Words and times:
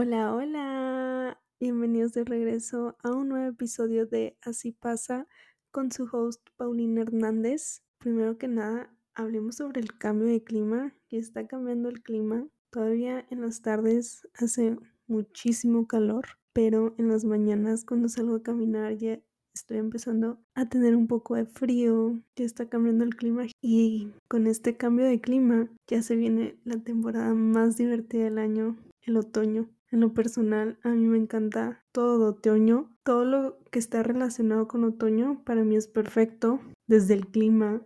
Hola, 0.00 0.32
hola. 0.32 1.40
Bienvenidos 1.58 2.12
de 2.12 2.22
regreso 2.22 2.96
a 3.02 3.10
un 3.10 3.30
nuevo 3.30 3.48
episodio 3.48 4.06
de 4.06 4.38
Así 4.42 4.70
pasa 4.70 5.26
con 5.72 5.90
su 5.90 6.04
host 6.04 6.40
Paulina 6.56 7.00
Hernández. 7.00 7.82
Primero 7.98 8.38
que 8.38 8.46
nada, 8.46 8.94
hablemos 9.14 9.56
sobre 9.56 9.80
el 9.80 9.98
cambio 9.98 10.28
de 10.28 10.44
clima, 10.44 10.94
que 11.08 11.18
está 11.18 11.48
cambiando 11.48 11.88
el 11.88 12.00
clima. 12.00 12.46
Todavía 12.70 13.26
en 13.28 13.40
las 13.40 13.60
tardes 13.60 14.28
hace 14.34 14.76
muchísimo 15.08 15.88
calor, 15.88 16.26
pero 16.52 16.94
en 16.96 17.08
las 17.08 17.24
mañanas 17.24 17.84
cuando 17.84 18.08
salgo 18.08 18.36
a 18.36 18.42
caminar 18.44 18.96
ya 18.98 19.18
estoy 19.52 19.78
empezando 19.78 20.38
a 20.54 20.68
tener 20.68 20.94
un 20.94 21.08
poco 21.08 21.34
de 21.34 21.44
frío, 21.46 22.22
ya 22.36 22.44
está 22.44 22.68
cambiando 22.68 23.02
el 23.02 23.16
clima 23.16 23.46
y 23.60 24.12
con 24.28 24.46
este 24.46 24.76
cambio 24.76 25.06
de 25.06 25.20
clima 25.20 25.68
ya 25.88 26.02
se 26.02 26.14
viene 26.14 26.56
la 26.62 26.78
temporada 26.84 27.34
más 27.34 27.76
divertida 27.76 28.22
del 28.22 28.38
año, 28.38 28.76
el 29.02 29.16
otoño. 29.16 29.68
En 29.90 30.00
lo 30.00 30.12
personal, 30.12 30.78
a 30.82 30.90
mí 30.90 31.06
me 31.06 31.16
encanta 31.16 31.84
todo 31.92 32.30
otoño. 32.30 32.94
Todo 33.04 33.24
lo 33.24 33.58
que 33.70 33.78
está 33.78 34.02
relacionado 34.02 34.68
con 34.68 34.84
otoño 34.84 35.42
para 35.44 35.64
mí 35.64 35.76
es 35.76 35.88
perfecto. 35.88 36.60
Desde 36.86 37.14
el 37.14 37.28
clima, 37.28 37.82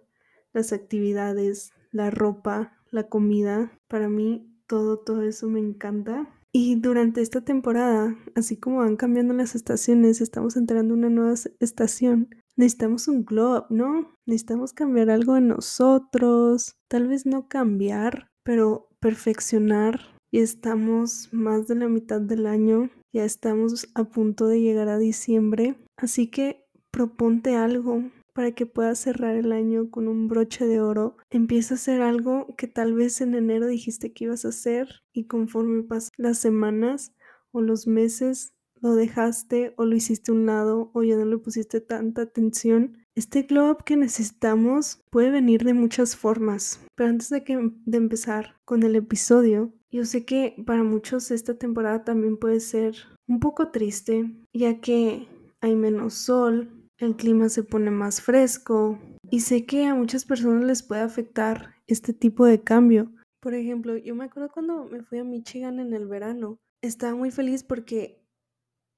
las 0.52 0.72
actividades, 0.72 1.70
la 1.92 2.10
ropa, 2.10 2.72
la 2.91 3.08
comida. 3.08 3.78
Para 3.88 4.08
mí 4.08 4.52
todo, 4.66 4.98
todo 4.98 5.22
eso 5.22 5.48
me 5.48 5.60
encanta. 5.60 6.28
Y 6.50 6.74
durante 6.77 7.22
esta 7.22 7.41
temporada, 7.42 8.16
así 8.34 8.58
como 8.58 8.78
van 8.78 8.96
cambiando 8.96 9.32
las 9.32 9.55
estaciones, 9.55 10.20
estamos 10.20 10.56
entrando 10.56 10.94
en 10.94 10.98
una 10.98 11.08
nueva 11.08 11.34
estación. 11.60 12.28
Necesitamos 12.56 13.08
un 13.08 13.24
glow 13.24 13.64
¿no? 13.70 14.19
Necesitamos 14.27 14.74
cambiar 14.74 15.08
algo 15.08 15.36
en 15.36 15.48
nosotros. 15.48 16.77
Tal 16.88 17.08
vez 17.08 17.24
no 17.24 17.48
cambiar, 17.48 18.30
pero 18.42 18.88
perfeccionar 19.00 20.11
y 20.32 20.41
estamos 20.41 21.28
más 21.30 21.68
de 21.68 21.77
la 21.77 21.88
mitad 21.88 22.20
del 22.20 22.46
año, 22.46 22.91
ya 23.12 23.24
estamos 23.24 23.88
a 23.95 24.04
punto 24.04 24.48
de 24.48 24.62
llegar 24.62 24.88
a 24.88 24.98
diciembre, 24.98 25.77
así 25.97 26.28
que 26.28 26.64
proponte 26.91 27.55
algo 27.55 28.02
para 28.33 28.53
que 28.53 28.64
puedas 28.64 28.98
cerrar 28.98 29.36
el 29.36 29.53
año 29.53 29.91
con 29.91 30.08
un 30.08 30.28
broche 30.28 30.66
de 30.66 30.80
oro. 30.80 31.19
Empieza 31.30 31.75
a 31.75 31.77
hacer 31.77 32.00
algo 32.00 32.47
que 32.56 32.66
tal 32.66 32.94
vez 32.94 33.20
en 33.20 33.34
enero 33.34 33.66
dijiste 33.66 34.14
que 34.14 34.25
ibas 34.25 34.47
a 34.47 34.48
hacer 34.48 35.03
y 35.12 35.27
conforme 35.27 35.83
pasan 35.83 36.10
las 36.16 36.38
semanas 36.38 37.12
o 37.50 37.60
los 37.60 37.86
meses 37.86 38.55
lo 38.80 38.94
dejaste 38.94 39.75
o 39.77 39.84
lo 39.84 39.94
hiciste 39.94 40.33
a 40.33 40.34
un 40.34 40.47
lado 40.47 40.91
o 40.94 41.03
ya 41.03 41.16
no 41.16 41.27
le 41.27 41.36
pusiste 41.36 41.83
tanta 41.83 42.22
atención. 42.22 43.05
Este 43.14 43.42
glow 43.42 43.70
up 43.70 43.84
que 43.84 43.98
necesitamos 43.98 45.03
puede 45.10 45.30
venir 45.30 45.62
de 45.64 45.75
muchas 45.75 46.16
formas, 46.16 46.80
pero 46.97 47.10
antes 47.10 47.28
de, 47.28 47.44
que, 47.44 47.70
de 47.84 47.98
empezar 47.98 48.56
con 48.64 48.83
el 48.83 48.97
episodio, 48.97 49.75
yo 49.92 50.06
sé 50.06 50.24
que 50.24 50.56
para 50.66 50.82
muchos 50.82 51.30
esta 51.30 51.58
temporada 51.58 52.02
también 52.02 52.38
puede 52.38 52.60
ser 52.60 52.96
un 53.28 53.40
poco 53.40 53.70
triste, 53.70 54.34
ya 54.54 54.80
que 54.80 55.28
hay 55.60 55.76
menos 55.76 56.14
sol, 56.14 56.88
el 56.96 57.14
clima 57.14 57.50
se 57.50 57.62
pone 57.62 57.90
más 57.90 58.22
fresco 58.22 58.98
y 59.30 59.40
sé 59.40 59.66
que 59.66 59.84
a 59.84 59.94
muchas 59.94 60.24
personas 60.24 60.64
les 60.64 60.82
puede 60.82 61.02
afectar 61.02 61.74
este 61.86 62.14
tipo 62.14 62.46
de 62.46 62.62
cambio. 62.62 63.12
Por 63.40 63.52
ejemplo, 63.52 63.96
yo 63.98 64.14
me 64.14 64.24
acuerdo 64.24 64.50
cuando 64.50 64.84
me 64.86 65.02
fui 65.02 65.18
a 65.18 65.24
Michigan 65.24 65.78
en 65.78 65.92
el 65.92 66.06
verano, 66.06 66.58
estaba 66.80 67.14
muy 67.14 67.30
feliz 67.30 67.62
porque 67.62 68.24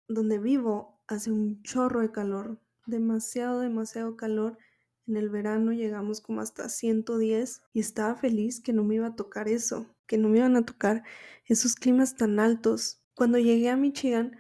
donde 0.09 0.39
vivo 0.39 1.01
hace 1.09 1.33
un 1.33 1.61
chorro 1.63 2.03
de 2.03 2.13
calor, 2.13 2.61
demasiado, 2.87 3.61
demasiado 3.61 4.17
calor. 4.17 4.59
En 5.07 5.17
el 5.17 5.29
verano 5.29 5.73
llegamos 5.73 6.21
como 6.21 6.41
hasta 6.41 6.69
110 6.69 7.63
y 7.73 7.81
estaba 7.81 8.15
feliz 8.15 8.63
que 8.63 8.73
no 8.73 8.85
me 8.85 8.95
iba 8.95 9.09
a 9.09 9.17
tocar 9.17 9.49
eso 9.49 9.94
que 10.07 10.19
no 10.19 10.29
me 10.29 10.39
iban 10.39 10.57
a 10.57 10.65
tocar 10.65 11.03
esos 11.47 11.75
climas 11.75 12.17
tan 12.17 12.41
altos. 12.41 13.01
Cuando 13.15 13.39
llegué 13.39 13.71
a 13.71 13.77
Michigan, 13.77 14.37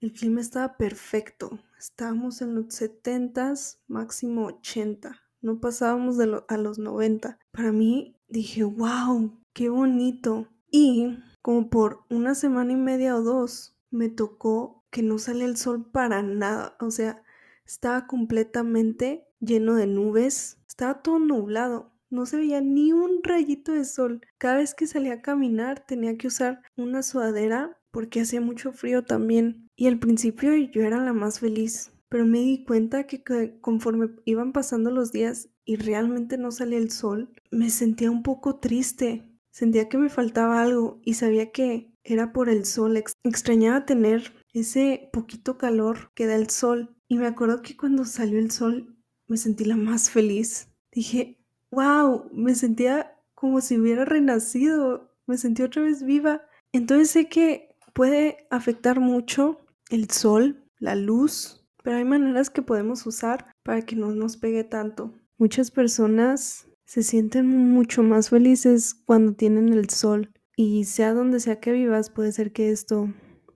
el 0.00 0.12
clima 0.12 0.40
estaba 0.40 0.76
perfecto. 0.76 1.60
Estábamos 1.78 2.42
en 2.42 2.54
los 2.54 2.66
70s, 2.66 3.78
máximo 3.86 4.46
80. 4.46 5.20
No 5.40 5.60
pasábamos 5.60 6.16
de 6.16 6.42
a 6.48 6.56
los 6.56 6.78
90. 6.78 7.38
Para 7.50 7.72
mí 7.72 8.16
dije, 8.28 8.64
wow, 8.64 9.40
qué 9.52 9.68
bonito. 9.68 10.48
Y 10.70 11.18
como 11.42 11.70
por 11.70 12.04
una 12.08 12.34
semana 12.34 12.72
y 12.72 12.76
media 12.76 13.16
o 13.16 13.22
dos, 13.22 13.76
me 13.90 14.08
tocó 14.08 14.84
que 14.90 15.02
no 15.02 15.18
salía 15.18 15.44
el 15.44 15.56
sol 15.56 15.90
para 15.90 16.22
nada. 16.22 16.76
O 16.80 16.90
sea, 16.90 17.22
estaba 17.66 18.06
completamente 18.06 19.28
lleno 19.40 19.74
de 19.74 19.86
nubes. 19.86 20.58
Estaba 20.66 21.02
todo 21.02 21.18
nublado 21.18 21.91
no 22.12 22.26
se 22.26 22.36
veía 22.36 22.60
ni 22.60 22.92
un 22.92 23.22
rayito 23.22 23.72
de 23.72 23.84
sol. 23.84 24.20
Cada 24.38 24.58
vez 24.58 24.74
que 24.74 24.86
salía 24.86 25.14
a 25.14 25.22
caminar 25.22 25.84
tenía 25.86 26.16
que 26.16 26.28
usar 26.28 26.62
una 26.76 27.02
sudadera 27.02 27.78
porque 27.90 28.20
hacía 28.20 28.40
mucho 28.40 28.72
frío 28.72 29.04
también. 29.04 29.68
Y 29.76 29.86
al 29.86 29.98
principio 29.98 30.54
yo 30.54 30.82
era 30.82 31.02
la 31.02 31.12
más 31.12 31.40
feliz, 31.40 31.92
pero 32.08 32.26
me 32.26 32.40
di 32.40 32.64
cuenta 32.64 33.06
que 33.06 33.22
conforme 33.60 34.10
iban 34.24 34.52
pasando 34.52 34.90
los 34.90 35.12
días 35.12 35.48
y 35.64 35.76
realmente 35.76 36.38
no 36.38 36.50
salía 36.50 36.78
el 36.78 36.90
sol, 36.90 37.32
me 37.50 37.70
sentía 37.70 38.10
un 38.10 38.22
poco 38.22 38.58
triste. 38.60 39.28
Sentía 39.50 39.88
que 39.88 39.98
me 39.98 40.08
faltaba 40.08 40.62
algo 40.62 41.00
y 41.04 41.14
sabía 41.14 41.52
que 41.52 41.94
era 42.04 42.32
por 42.32 42.48
el 42.48 42.64
sol. 42.64 43.02
Extrañaba 43.22 43.86
tener 43.86 44.32
ese 44.52 45.08
poquito 45.12 45.58
calor 45.58 46.12
que 46.14 46.26
da 46.26 46.36
el 46.36 46.50
sol. 46.50 46.96
Y 47.08 47.18
me 47.18 47.26
acuerdo 47.26 47.62
que 47.62 47.76
cuando 47.76 48.04
salió 48.04 48.38
el 48.38 48.50
sol 48.50 48.96
me 49.28 49.36
sentí 49.36 49.64
la 49.64 49.76
más 49.76 50.10
feliz. 50.10 50.68
Dije, 50.90 51.41
wow, 51.72 52.30
me 52.32 52.54
sentía 52.54 53.18
como 53.34 53.60
si 53.60 53.78
hubiera 53.78 54.04
renacido, 54.04 55.10
me 55.26 55.36
sentí 55.36 55.62
otra 55.62 55.82
vez 55.82 56.04
viva. 56.04 56.42
Entonces 56.72 57.10
sé 57.10 57.28
que 57.28 57.74
puede 57.92 58.46
afectar 58.50 59.00
mucho 59.00 59.66
el 59.90 60.10
sol, 60.10 60.64
la 60.78 60.94
luz, 60.94 61.66
pero 61.82 61.96
hay 61.96 62.04
maneras 62.04 62.50
que 62.50 62.62
podemos 62.62 63.04
usar 63.06 63.52
para 63.64 63.82
que 63.82 63.96
no 63.96 64.14
nos 64.14 64.36
pegue 64.36 64.64
tanto. 64.64 65.12
Muchas 65.38 65.70
personas 65.70 66.68
se 66.84 67.02
sienten 67.02 67.46
mucho 67.46 68.02
más 68.02 68.30
felices 68.30 68.94
cuando 68.94 69.34
tienen 69.34 69.72
el 69.72 69.90
sol 69.90 70.30
y 70.56 70.84
sea 70.84 71.14
donde 71.14 71.40
sea 71.40 71.58
que 71.58 71.72
vivas 71.72 72.10
puede 72.10 72.32
ser 72.32 72.52
que 72.52 72.70
esto 72.70 73.12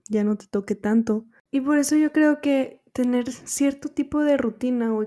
ya 0.09 0.23
no 0.23 0.35
te 0.35 0.47
toque 0.47 0.75
tanto. 0.75 1.25
Y 1.51 1.61
por 1.61 1.77
eso 1.77 1.95
yo 1.95 2.11
creo 2.11 2.41
que 2.41 2.81
tener 2.93 3.31
cierto 3.31 3.89
tipo 3.89 4.23
de 4.23 4.37
rutina 4.37 4.93
o 4.93 5.05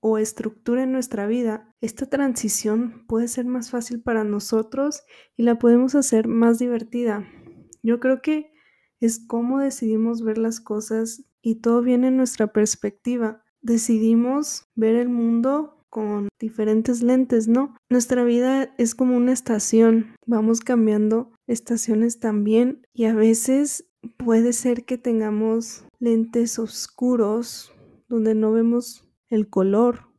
o 0.00 0.18
estructura 0.18 0.82
en 0.82 0.92
nuestra 0.92 1.26
vida, 1.26 1.71
esta 1.82 2.06
transición 2.06 3.04
puede 3.08 3.26
ser 3.26 3.44
más 3.44 3.70
fácil 3.70 4.00
para 4.00 4.22
nosotros 4.22 5.02
y 5.36 5.42
la 5.42 5.58
podemos 5.58 5.96
hacer 5.96 6.28
más 6.28 6.60
divertida. 6.60 7.28
Yo 7.82 7.98
creo 7.98 8.22
que 8.22 8.52
es 9.00 9.18
cómo 9.26 9.58
decidimos 9.58 10.22
ver 10.22 10.38
las 10.38 10.60
cosas 10.60 11.24
y 11.42 11.56
todo 11.56 11.82
viene 11.82 12.06
en 12.08 12.16
nuestra 12.16 12.52
perspectiva. 12.52 13.42
Decidimos 13.62 14.68
ver 14.76 14.94
el 14.94 15.08
mundo 15.08 15.84
con 15.90 16.28
diferentes 16.38 17.02
lentes, 17.02 17.48
¿no? 17.48 17.76
Nuestra 17.90 18.22
vida 18.22 18.72
es 18.78 18.94
como 18.94 19.16
una 19.16 19.32
estación, 19.32 20.14
vamos 20.24 20.60
cambiando 20.60 21.32
estaciones 21.48 22.20
también 22.20 22.86
y 22.94 23.06
a 23.06 23.14
veces 23.14 23.90
puede 24.16 24.52
ser 24.52 24.84
que 24.84 24.98
tengamos 24.98 25.84
lentes 25.98 26.60
oscuros 26.60 27.72
donde 28.08 28.36
no 28.36 28.52
vemos 28.52 29.08
el 29.28 29.50
color. 29.50 30.11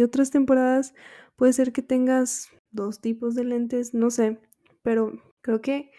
Y 0.00 0.02
otras 0.02 0.30
temporadas 0.30 0.94
puede 1.36 1.52
ser 1.52 1.74
que 1.74 1.82
tengas 1.82 2.48
dos 2.70 3.02
tipos 3.02 3.34
de 3.34 3.44
lentes, 3.44 3.92
no 3.92 4.10
sé, 4.10 4.40
pero 4.80 5.12
creo 5.42 5.60
que 5.60 5.90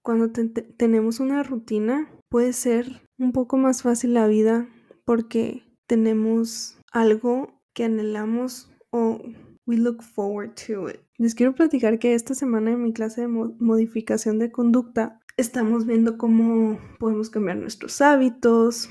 cuando 0.00 0.30
tenemos 0.30 1.20
una 1.20 1.42
rutina 1.42 2.10
puede 2.30 2.54
ser 2.54 3.02
un 3.18 3.32
poco 3.32 3.58
más 3.58 3.82
fácil 3.82 4.14
la 4.14 4.26
vida 4.26 4.70
porque 5.04 5.64
tenemos 5.86 6.78
algo 6.92 7.60
que 7.74 7.84
anhelamos 7.84 8.72
o 8.88 9.20
we 9.66 9.76
look 9.76 10.02
forward 10.02 10.54
to 10.54 10.88
it. 10.88 11.00
Les 11.18 11.34
quiero 11.34 11.54
platicar 11.54 11.98
que 11.98 12.14
esta 12.14 12.34
semana 12.34 12.70
en 12.70 12.82
mi 12.82 12.94
clase 12.94 13.20
de 13.20 13.28
modificación 13.28 14.38
de 14.38 14.50
conducta 14.50 15.20
estamos 15.36 15.84
viendo 15.84 16.16
cómo 16.16 16.78
podemos 16.98 17.28
cambiar 17.28 17.58
nuestros 17.58 18.00
hábitos, 18.00 18.88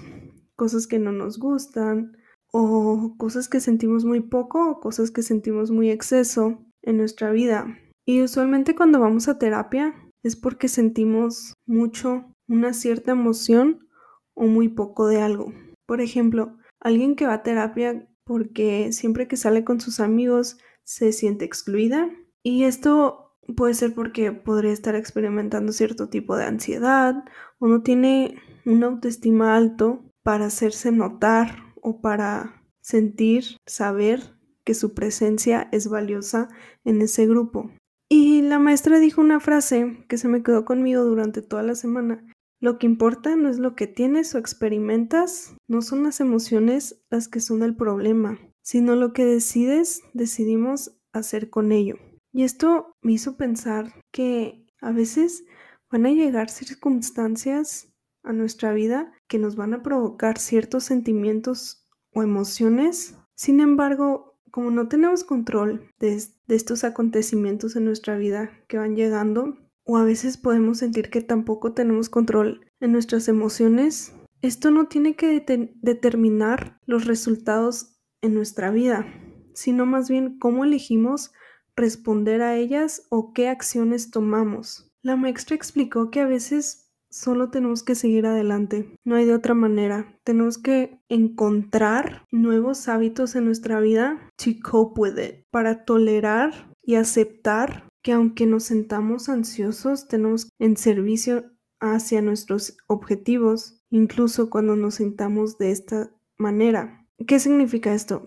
cosas 0.56 0.86
que 0.86 1.00
no 1.00 1.12
nos 1.12 1.40
gustan, 1.40 2.16
o 2.52 3.16
cosas 3.18 3.48
que 3.48 3.60
sentimos 3.60 4.06
muy 4.06 4.22
poco 4.22 4.70
o 4.70 4.80
cosas 4.80 5.12
que 5.12 5.24
sentimos 5.24 5.72
muy 5.72 5.90
exceso 5.90 6.64
en 6.82 6.98
nuestra 6.98 7.32
vida. 7.32 7.78
Y 8.06 8.22
usualmente 8.22 8.76
cuando 8.76 9.00
vamos 9.00 9.28
a 9.28 9.38
terapia 9.40 9.96
es 10.24 10.36
porque 10.36 10.68
sentimos 10.68 11.54
mucho 11.66 12.26
una 12.48 12.74
cierta 12.74 13.12
emoción 13.12 13.88
o 14.34 14.46
muy 14.46 14.70
poco 14.70 15.08
de 15.08 15.22
algo. 15.22 15.54
Por 15.86 16.02
ejemplo, 16.02 16.58
alguien 16.80 17.16
que 17.16 17.28
va 17.28 17.36
a 17.36 17.44
terapia 17.44 18.08
porque 18.26 18.92
siempre 18.92 19.28
que 19.28 19.38
sale 19.38 19.64
con 19.64 19.80
sus 19.80 20.00
amigos 20.00 20.58
se 20.84 21.12
siente 21.12 21.46
excluida 21.46 22.10
y 22.44 22.64
esto 22.64 23.36
puede 23.56 23.74
ser 23.74 23.94
porque 23.94 24.32
podría 24.32 24.72
estar 24.72 24.96
experimentando 24.96 25.72
cierto 25.72 26.10
tipo 26.10 26.36
de 26.36 26.46
ansiedad 26.46 27.24
o 27.60 27.68
no 27.68 27.82
tiene 27.82 28.36
una 28.66 28.88
autoestima 28.88 29.56
alto 29.56 30.04
para 30.24 30.46
hacerse 30.46 30.92
notar 30.92 31.71
o 31.82 32.02
para 32.02 32.64
sentir, 32.82 33.58
saber 33.66 34.38
que 34.64 34.74
su 34.74 34.94
presencia 34.94 35.70
es 35.72 35.88
valiosa 35.88 36.50
en 36.84 37.02
ese 37.02 37.28
grupo. 37.28 37.72
Y 38.10 38.42
la 38.42 38.60
maestra 38.60 39.00
dijo 39.00 39.22
una 39.22 39.40
frase 39.40 40.06
que 40.10 40.18
se 40.18 40.28
me 40.28 40.44
quedó 40.44 40.66
conmigo 40.66 41.04
durante 41.04 41.42
toda 41.42 41.64
la 41.64 41.76
semana 41.76 42.26
Lo 42.60 42.78
que 42.78 42.86
importa 42.86 43.36
no 43.36 43.50
es 43.50 43.58
lo 43.58 43.76
que 43.76 43.88
tienes 43.88 44.36
o 44.36 44.38
experimentas, 44.38 45.56
no 45.68 45.82
son 45.82 46.04
las 46.04 46.20
emociones 46.20 47.02
las 47.10 47.28
que 47.28 47.40
son 47.40 47.64
el 47.64 47.76
problema, 47.76 48.38
sino 48.62 48.96
lo 48.96 49.14
que 49.14 49.26
decides, 49.26 50.04
decidimos 50.14 51.00
hacer 51.14 51.50
con 51.50 51.72
ello. 51.72 51.96
Y 52.34 52.44
esto 52.44 52.96
me 53.02 53.14
hizo 53.14 53.36
pensar 53.36 53.94
que 54.12 54.68
a 54.80 54.92
veces 54.92 55.46
van 55.90 56.06
a 56.06 56.12
llegar 56.12 56.50
circunstancias 56.50 57.91
a 58.24 58.34
nuestra 58.34 58.74
vida 58.74 59.12
que 59.28 59.40
nos 59.40 59.56
van 59.56 59.74
a 59.74 59.84
provocar 59.84 60.38
ciertos 60.38 60.84
sentimientos 60.84 61.88
o 62.14 62.24
emociones. 62.24 63.16
Sin 63.36 63.60
embargo, 63.60 64.32
como 64.52 64.70
no 64.70 64.88
tenemos 64.88 65.24
control 65.24 65.90
de, 66.00 66.22
estos 66.48 66.84
acontecimientos 66.84 67.76
en 67.76 67.86
nuestra 67.86 68.18
vida 68.18 68.52
que 68.68 68.78
van 68.78 68.96
llegando, 68.96 69.58
o 69.84 69.98
a 69.98 70.04
veces 70.04 70.38
podemos 70.38 70.80
sentir 70.80 71.10
que 71.10 71.22
tampoco 71.22 71.74
tenemos 71.74 72.10
control 72.10 72.68
en 72.80 72.92
nuestras 72.92 73.28
emociones, 73.28 74.14
esto 74.42 74.72
no 74.72 74.88
tiene 74.88 75.16
que 75.16 75.44
determinar 75.82 76.80
los 76.86 77.06
resultados 77.06 78.00
en 78.22 78.34
nuestra 78.34 78.72
vida, 78.72 79.06
sino 79.54 79.86
más 79.86 80.10
bien 80.10 80.38
cómo 80.40 80.64
elegimos 80.64 81.32
responder 81.76 82.42
a 82.42 82.56
ellas 82.56 83.08
o 83.10 83.34
qué 83.34 83.48
acciones 83.48 84.12
tomamos. 84.12 84.92
La 85.02 85.16
maestra 85.16 85.56
explicó 85.56 86.12
que 86.12 86.20
a 86.20 86.28
veces 86.28 86.81
solo 87.12 87.52
tenemos 87.52 87.84
que 87.84 87.94
seguir 87.94 88.26
adelante, 88.26 88.96
no 89.04 89.16
hay 89.16 89.26
de 89.26 89.36
otra 89.36 89.54
manera. 89.54 90.18
Tenemos 90.24 90.58
que 90.58 91.00
encontrar 91.10 92.26
nuevos 92.32 92.88
hábitos 92.88 93.36
en 93.36 93.46
nuestra 93.46 93.80
vida 93.80 94.30
to 94.38 94.52
cope 94.64 95.00
with 95.00 95.18
it, 95.20 95.46
para 95.52 95.86
tolerar 95.86 96.74
y 96.82 96.96
aceptar 96.96 97.88
que 98.02 98.14
aunque 98.14 98.48
nos 98.48 98.64
sentamos 98.64 99.30
ansiosos, 99.30 100.08
tenemos 100.08 100.50
en 100.58 100.78
servicio 100.78 101.52
hacia 101.80 102.22
nuestros 102.22 102.78
objetivos, 102.88 103.84
incluso 103.90 104.50
cuando 104.50 104.76
nos 104.76 104.96
sentamos 104.96 105.58
de 105.58 105.72
esta 105.72 106.12
manera. 106.38 107.06
¿Qué 107.28 107.40
significa 107.40 107.94
esto? 107.94 108.24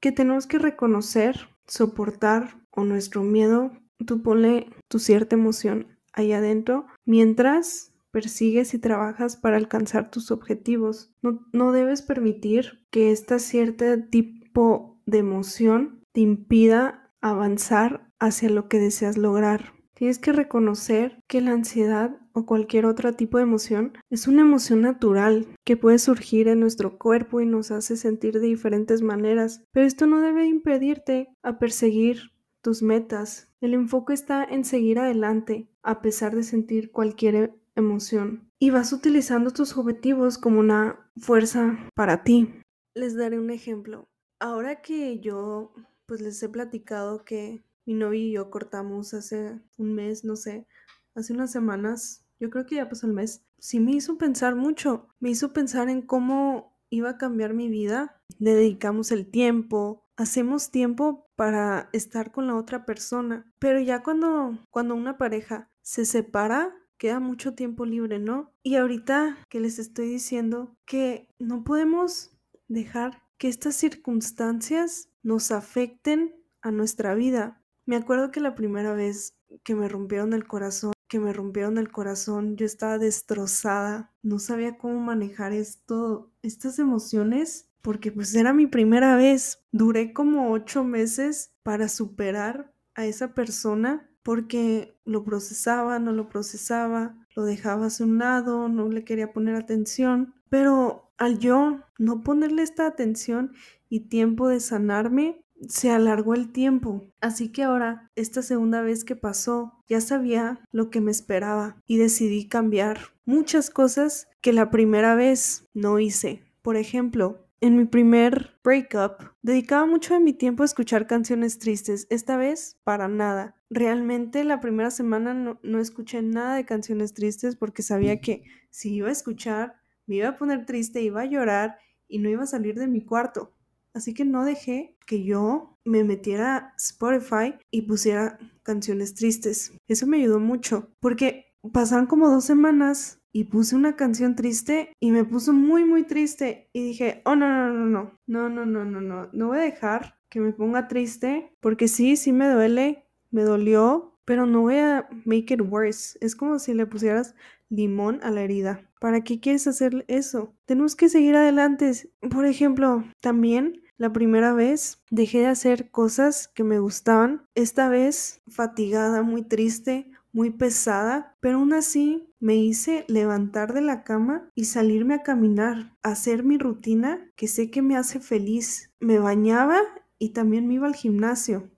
Que 0.00 0.12
tenemos 0.12 0.46
que 0.46 0.58
reconocer, 0.58 1.48
soportar 1.66 2.62
o 2.70 2.84
nuestro 2.84 3.22
miedo, 3.22 3.72
tú 4.04 4.22
ponle 4.22 4.68
tu 4.88 4.98
cierta 4.98 5.34
emoción 5.34 5.98
ahí 6.12 6.32
adentro 6.32 6.86
mientras 7.04 7.92
persigues 8.16 8.72
y 8.72 8.78
trabajas 8.78 9.36
para 9.36 9.58
alcanzar 9.58 10.10
tus 10.10 10.30
objetivos. 10.30 11.12
No, 11.20 11.46
no 11.52 11.70
debes 11.70 12.00
permitir 12.00 12.86
que 12.90 13.12
este 13.12 13.38
cierto 13.38 13.84
tipo 14.10 15.02
de 15.04 15.18
emoción 15.18 16.00
te 16.12 16.22
impida 16.22 17.12
avanzar 17.20 18.08
hacia 18.18 18.48
lo 18.48 18.70
que 18.70 18.78
deseas 18.78 19.18
lograr. 19.18 19.74
Tienes 19.92 20.18
que 20.18 20.32
reconocer 20.32 21.20
que 21.28 21.42
la 21.42 21.52
ansiedad 21.52 22.16
o 22.32 22.46
cualquier 22.46 22.86
otro 22.86 23.12
tipo 23.12 23.36
de 23.36 23.42
emoción 23.42 23.92
es 24.08 24.26
una 24.26 24.40
emoción 24.40 24.80
natural 24.80 25.46
que 25.66 25.76
puede 25.76 25.98
surgir 25.98 26.48
en 26.48 26.60
nuestro 26.60 26.96
cuerpo 26.96 27.42
y 27.42 27.44
nos 27.44 27.70
hace 27.70 27.98
sentir 27.98 28.40
de 28.40 28.46
diferentes 28.46 29.02
maneras, 29.02 29.62
pero 29.72 29.84
esto 29.84 30.06
no 30.06 30.22
debe 30.22 30.46
impedirte 30.46 31.28
a 31.42 31.58
perseguir 31.58 32.32
tus 32.62 32.82
metas. 32.82 33.52
El 33.60 33.74
enfoque 33.74 34.14
está 34.14 34.42
en 34.42 34.64
seguir 34.64 35.00
adelante 35.00 35.68
a 35.82 36.00
pesar 36.00 36.34
de 36.34 36.44
sentir 36.44 36.92
cualquier 36.92 37.52
emoción 37.76 38.50
y 38.58 38.70
vas 38.70 38.92
utilizando 38.92 39.50
tus 39.52 39.76
objetivos 39.76 40.38
como 40.38 40.60
una 40.60 41.10
fuerza 41.16 41.78
para 41.94 42.24
ti. 42.24 42.52
Les 42.94 43.14
daré 43.14 43.38
un 43.38 43.50
ejemplo. 43.50 44.08
Ahora 44.40 44.82
que 44.82 45.20
yo 45.20 45.72
pues 46.06 46.20
les 46.20 46.42
he 46.42 46.48
platicado 46.48 47.24
que 47.24 47.64
mi 47.84 47.94
novio 47.94 48.20
y 48.20 48.32
yo 48.32 48.50
cortamos 48.50 49.14
hace 49.14 49.60
un 49.76 49.94
mes, 49.94 50.24
no 50.24 50.36
sé, 50.36 50.66
hace 51.14 51.32
unas 51.32 51.52
semanas, 51.52 52.24
yo 52.40 52.50
creo 52.50 52.66
que 52.66 52.76
ya 52.76 52.88
pasó 52.88 53.06
el 53.06 53.12
mes, 53.12 53.44
sí 53.58 53.80
me 53.80 53.92
hizo 53.92 54.18
pensar 54.18 54.54
mucho, 54.54 55.08
me 55.20 55.30
hizo 55.30 55.52
pensar 55.52 55.88
en 55.88 56.02
cómo 56.02 56.78
iba 56.90 57.10
a 57.10 57.18
cambiar 57.18 57.54
mi 57.54 57.68
vida, 57.68 58.20
le 58.38 58.54
dedicamos 58.54 59.12
el 59.12 59.30
tiempo, 59.30 60.04
hacemos 60.16 60.70
tiempo 60.70 61.26
para 61.36 61.88
estar 61.92 62.32
con 62.32 62.46
la 62.46 62.56
otra 62.56 62.86
persona, 62.86 63.52
pero 63.58 63.80
ya 63.80 64.02
cuando, 64.02 64.58
cuando 64.70 64.94
una 64.94 65.18
pareja 65.18 65.70
se 65.82 66.04
separa, 66.04 66.74
queda 66.98 67.20
mucho 67.20 67.54
tiempo 67.54 67.84
libre, 67.84 68.18
¿no? 68.18 68.52
Y 68.62 68.76
ahorita 68.76 69.38
que 69.48 69.60
les 69.60 69.78
estoy 69.78 70.08
diciendo 70.08 70.76
que 70.86 71.28
no 71.38 71.64
podemos 71.64 72.30
dejar 72.68 73.22
que 73.38 73.48
estas 73.48 73.76
circunstancias 73.76 75.10
nos 75.22 75.50
afecten 75.50 76.34
a 76.62 76.70
nuestra 76.70 77.14
vida. 77.14 77.62
Me 77.84 77.96
acuerdo 77.96 78.30
que 78.30 78.40
la 78.40 78.54
primera 78.54 78.94
vez 78.94 79.36
que 79.62 79.74
me 79.74 79.88
rompieron 79.88 80.32
el 80.32 80.46
corazón, 80.46 80.92
que 81.08 81.20
me 81.20 81.32
rompieron 81.32 81.78
el 81.78 81.90
corazón, 81.90 82.56
yo 82.56 82.66
estaba 82.66 82.98
destrozada, 82.98 84.12
no 84.22 84.38
sabía 84.38 84.76
cómo 84.76 84.98
manejar 85.00 85.52
esto, 85.52 86.32
estas 86.42 86.78
emociones 86.78 87.70
porque 87.82 88.10
pues 88.10 88.34
era 88.34 88.52
mi 88.52 88.66
primera 88.66 89.14
vez. 89.14 89.64
Duré 89.70 90.12
como 90.12 90.50
ocho 90.50 90.82
meses 90.82 91.52
para 91.62 91.88
superar 91.88 92.74
a 92.96 93.06
esa 93.06 93.32
persona 93.32 94.10
porque 94.26 94.98
lo 95.04 95.22
procesaba, 95.22 96.00
no 96.00 96.10
lo 96.10 96.28
procesaba, 96.28 97.14
lo 97.36 97.44
dejaba 97.44 97.86
a 97.86 98.02
un 98.02 98.18
lado, 98.18 98.68
no 98.68 98.88
le 98.88 99.04
quería 99.04 99.32
poner 99.32 99.54
atención. 99.54 100.34
Pero 100.48 101.12
al 101.16 101.38
yo 101.38 101.78
no 101.96 102.24
ponerle 102.24 102.62
esta 102.62 102.88
atención 102.88 103.52
y 103.88 104.08
tiempo 104.08 104.48
de 104.48 104.58
sanarme, 104.58 105.44
se 105.68 105.92
alargó 105.92 106.34
el 106.34 106.50
tiempo. 106.50 107.04
Así 107.20 107.52
que 107.52 107.62
ahora, 107.62 108.10
esta 108.16 108.42
segunda 108.42 108.82
vez 108.82 109.04
que 109.04 109.14
pasó, 109.14 109.74
ya 109.88 110.00
sabía 110.00 110.58
lo 110.72 110.90
que 110.90 111.00
me 111.00 111.12
esperaba 111.12 111.76
y 111.86 111.98
decidí 111.98 112.48
cambiar 112.48 112.98
muchas 113.26 113.70
cosas 113.70 114.26
que 114.40 114.52
la 114.52 114.72
primera 114.72 115.14
vez 115.14 115.68
no 115.72 116.00
hice. 116.00 116.42
Por 116.62 116.74
ejemplo, 116.74 117.45
en 117.60 117.76
mi 117.76 117.84
primer 117.86 118.58
breakup, 118.62 119.32
dedicaba 119.42 119.86
mucho 119.86 120.14
de 120.14 120.20
mi 120.20 120.32
tiempo 120.32 120.62
a 120.62 120.66
escuchar 120.66 121.06
canciones 121.06 121.58
tristes, 121.58 122.06
esta 122.10 122.36
vez 122.36 122.78
para 122.84 123.08
nada. 123.08 123.56
Realmente 123.70 124.44
la 124.44 124.60
primera 124.60 124.90
semana 124.90 125.34
no, 125.34 125.80
escuché 125.80 126.22
nada 126.22 126.56
de 126.56 126.66
canciones 126.66 127.14
tristes 127.14 127.56
porque 127.56 127.82
sabía 127.82 128.20
que 128.20 128.44
si 128.70 128.94
iba 128.94 129.08
a 129.08 129.12
escuchar, 129.12 129.76
me 130.06 130.16
iba 130.16 130.28
a 130.28 130.36
poner 130.36 130.66
triste, 130.66 131.02
iba 131.02 131.22
a 131.22 131.26
llorar 131.26 131.78
y 132.08 132.18
no 132.18 132.28
iba 132.28 132.42
a 132.42 132.46
salir 132.46 132.78
de 132.78 132.86
mi 132.86 133.00
cuarto. 133.00 133.52
Así 133.94 134.12
que 134.12 134.26
no 134.26 134.44
dejé 134.44 134.96
que 135.06 135.24
yo 135.24 135.78
me 135.84 136.04
metiera 136.04 136.56
a 136.56 136.74
Spotify 136.76 137.54
y 137.70 137.82
pusiera 137.82 138.38
canciones 138.62 139.14
tristes. 139.14 139.72
Eso 139.88 140.06
me 140.06 140.18
ayudó 140.18 140.38
mucho 140.38 140.90
porque 141.00 141.46
pasaron 141.72 142.06
como 142.06 142.28
dos 142.28 142.44
semanas 142.44 143.20
y 143.36 143.44
puse 143.44 143.76
una 143.76 143.96
canción 143.96 144.34
triste 144.34 144.94
y 144.98 145.10
me 145.10 145.22
puso 145.22 145.52
muy 145.52 145.84
muy 145.84 146.04
triste 146.04 146.70
y 146.72 146.82
dije, 146.82 147.20
oh 147.26 147.36
no, 147.36 147.46
no, 147.46 147.70
no, 147.70 148.12
no, 148.26 148.48
no, 148.48 148.64
no, 148.64 148.64
no, 148.64 148.84
no, 148.86 149.00
no, 149.02 149.28
no 149.30 149.46
voy 149.48 149.58
a 149.58 149.60
dejar 149.60 150.18
que 150.30 150.40
me 150.40 150.54
ponga 150.54 150.88
triste 150.88 151.54
porque 151.60 151.86
sí, 151.86 152.16
sí 152.16 152.32
me 152.32 152.48
duele, 152.48 153.04
me 153.30 153.42
dolió, 153.42 154.18
pero 154.24 154.46
no 154.46 154.62
voy 154.62 154.78
a 154.78 155.06
make 155.26 155.52
it 155.52 155.60
worse. 155.60 156.16
Es 156.22 156.34
como 156.34 156.58
si 156.58 156.72
le 156.72 156.86
pusieras 156.86 157.34
limón 157.68 158.20
a 158.22 158.30
la 158.30 158.40
herida. 158.40 158.90
¿Para 159.00 159.20
qué 159.22 159.38
quieres 159.38 159.66
hacer 159.66 160.06
eso? 160.08 160.54
Tenemos 160.64 160.96
que 160.96 161.10
seguir 161.10 161.36
adelante. 161.36 161.92
Por 162.30 162.46
ejemplo, 162.46 163.04
también 163.20 163.82
la 163.98 164.14
primera 164.14 164.54
vez 164.54 165.02
dejé 165.10 165.40
de 165.40 165.48
hacer 165.48 165.90
cosas 165.90 166.48
que 166.48 166.64
me 166.64 166.78
gustaban. 166.78 167.46
Esta 167.54 167.90
vez 167.90 168.40
fatigada, 168.48 169.22
muy 169.22 169.42
triste, 169.42 170.10
muy 170.36 170.50
pesada, 170.50 171.34
pero 171.40 171.56
aún 171.56 171.72
así 171.72 172.28
me 172.40 172.56
hice 172.56 173.06
levantar 173.08 173.72
de 173.72 173.80
la 173.80 174.04
cama 174.04 174.50
y 174.54 174.66
salirme 174.66 175.14
a 175.14 175.22
caminar, 175.22 175.96
hacer 176.02 176.44
mi 176.44 176.58
rutina 176.58 177.30
que 177.36 177.48
sé 177.48 177.70
que 177.70 177.80
me 177.80 177.96
hace 177.96 178.20
feliz. 178.20 178.92
Me 179.00 179.18
bañaba 179.18 179.80
y 180.18 180.34
también 180.34 180.68
me 180.68 180.74
iba 180.74 180.86
al 180.86 180.94
gimnasio. 180.94 181.70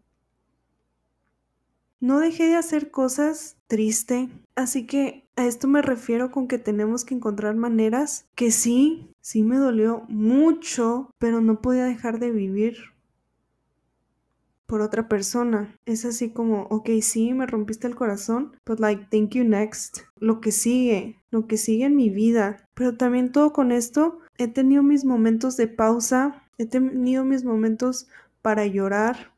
No 2.01 2.19
dejé 2.19 2.47
de 2.47 2.57
hacer 2.57 2.91
cosas 2.91 3.59
triste, 3.69 4.29
así 4.57 4.89
que 4.89 5.31
a 5.37 5.47
esto 5.47 5.69
me 5.69 5.81
refiero 5.81 6.33
con 6.33 6.49
que 6.49 6.59
tenemos 6.59 7.05
que 7.05 7.15
encontrar 7.15 7.55
maneras 7.55 8.27
que 8.35 8.51
sí, 8.51 9.09
sí 9.21 9.45
me 9.45 9.57
dolió 9.57 10.03
mucho, 10.09 11.11
pero 11.19 11.41
no 11.41 11.63
podía 11.63 11.85
dejar 11.85 12.19
de 12.19 12.33
vivir 12.33 12.98
por 14.69 14.83
otra 14.83 15.09
persona. 15.09 15.75
Es 15.87 16.05
así 16.05 16.31
como, 16.31 16.65
ok, 16.65 16.91
sí, 17.01 17.33
me 17.33 17.47
rompiste 17.47 17.87
el 17.87 17.97
corazón, 17.97 18.53
but 18.67 18.79
like, 18.79 19.07
thank 19.11 19.31
you 19.31 19.43
next. 19.43 20.01
Lo 20.21 20.41
que 20.41 20.53
sigue, 20.53 21.17
lo 21.31 21.47
que 21.47 21.57
sigue 21.57 21.87
en 21.87 21.97
mi 21.97 22.11
vida. 22.11 22.69
Pero 22.75 22.97
también 22.97 23.33
todo 23.33 23.53
con 23.53 23.73
esto, 23.73 24.21
he 24.37 24.47
tenido 24.47 24.83
mis 24.83 25.05
momentos 25.05 25.57
de 25.57 25.69
pausa, 25.69 26.45
he 26.59 26.67
tenido 26.67 27.25
mis 27.25 27.45
momentos 27.45 28.09
para 28.43 28.67
llorar, 28.67 29.33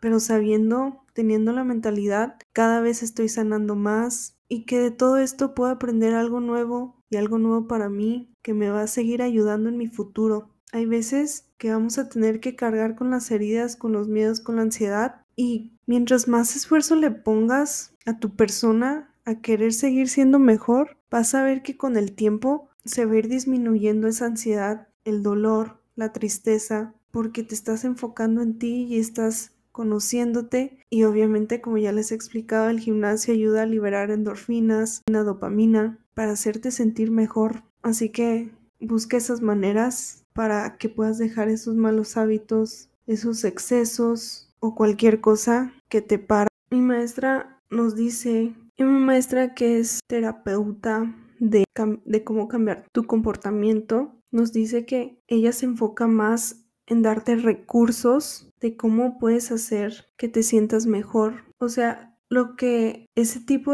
pero 0.00 0.18
sabiendo, 0.20 1.04
teniendo 1.12 1.52
la 1.52 1.64
mentalidad, 1.64 2.38
cada 2.52 2.80
vez 2.80 3.02
estoy 3.02 3.28
sanando 3.28 3.76
más 3.76 4.38
y 4.48 4.64
que 4.64 4.78
de 4.78 4.90
todo 4.90 5.18
esto 5.18 5.54
puedo 5.54 5.70
aprender 5.70 6.14
algo 6.14 6.40
nuevo 6.40 7.02
y 7.10 7.16
algo 7.16 7.38
nuevo 7.38 7.66
para 7.66 7.88
mí 7.90 8.32
que 8.42 8.54
me 8.54 8.70
va 8.70 8.82
a 8.82 8.86
seguir 8.86 9.20
ayudando 9.22 9.68
en 9.68 9.76
mi 9.76 9.88
futuro. 9.88 10.55
Hay 10.76 10.84
veces 10.84 11.46
que 11.56 11.70
vamos 11.70 11.96
a 11.96 12.10
tener 12.10 12.38
que 12.38 12.54
cargar 12.54 12.96
con 12.96 13.08
las 13.08 13.30
heridas, 13.30 13.76
con 13.76 13.92
los 13.92 14.08
miedos, 14.08 14.40
con 14.40 14.56
la 14.56 14.62
ansiedad 14.62 15.22
y 15.34 15.72
mientras 15.86 16.28
más 16.28 16.54
esfuerzo 16.54 16.96
le 16.96 17.10
pongas 17.10 17.94
a 18.04 18.18
tu 18.18 18.36
persona, 18.36 19.10
a 19.24 19.40
querer 19.40 19.72
seguir 19.72 20.10
siendo 20.10 20.38
mejor, 20.38 20.98
vas 21.10 21.34
a 21.34 21.42
ver 21.42 21.62
que 21.62 21.78
con 21.78 21.96
el 21.96 22.12
tiempo 22.12 22.68
se 22.84 23.06
va 23.06 23.14
a 23.14 23.16
ir 23.16 23.28
disminuyendo 23.28 24.06
esa 24.06 24.26
ansiedad, 24.26 24.88
el 25.06 25.22
dolor, 25.22 25.80
la 25.94 26.12
tristeza, 26.12 26.92
porque 27.10 27.42
te 27.42 27.54
estás 27.54 27.86
enfocando 27.86 28.42
en 28.42 28.58
ti 28.58 28.84
y 28.84 28.98
estás 28.98 29.52
conociéndote 29.72 30.84
y 30.90 31.04
obviamente 31.04 31.62
como 31.62 31.78
ya 31.78 31.92
les 31.92 32.12
he 32.12 32.14
explicado 32.14 32.68
el 32.68 32.80
gimnasio 32.80 33.32
ayuda 33.32 33.62
a 33.62 33.66
liberar 33.66 34.10
endorfinas, 34.10 35.04
una 35.08 35.22
dopamina 35.22 35.98
para 36.12 36.32
hacerte 36.32 36.70
sentir 36.70 37.10
mejor. 37.10 37.62
Así 37.80 38.10
que 38.10 38.50
busca 38.78 39.16
esas 39.16 39.40
maneras 39.40 40.25
para 40.36 40.76
que 40.76 40.88
puedas 40.88 41.18
dejar 41.18 41.48
esos 41.48 41.74
malos 41.74 42.16
hábitos, 42.16 42.90
esos 43.06 43.42
excesos 43.44 44.54
o 44.60 44.74
cualquier 44.74 45.20
cosa 45.20 45.72
que 45.88 46.02
te 46.02 46.18
para. 46.18 46.48
Mi 46.70 46.80
maestra 46.80 47.60
nos 47.70 47.96
dice, 47.96 48.54
y 48.76 48.84
mi 48.84 49.00
maestra 49.00 49.54
que 49.54 49.78
es 49.78 50.00
terapeuta 50.06 51.16
de, 51.40 51.64
de 52.04 52.24
cómo 52.24 52.48
cambiar 52.48 52.84
tu 52.92 53.04
comportamiento, 53.04 54.12
nos 54.30 54.52
dice 54.52 54.84
que 54.84 55.18
ella 55.26 55.52
se 55.52 55.66
enfoca 55.66 56.06
más 56.06 56.66
en 56.86 57.02
darte 57.02 57.36
recursos 57.36 58.50
de 58.60 58.76
cómo 58.76 59.18
puedes 59.18 59.50
hacer 59.50 60.06
que 60.16 60.28
te 60.28 60.42
sientas 60.42 60.86
mejor. 60.86 61.44
O 61.58 61.68
sea, 61.68 62.14
lo 62.28 62.56
que 62.56 63.06
ese 63.14 63.40
tipo 63.40 63.72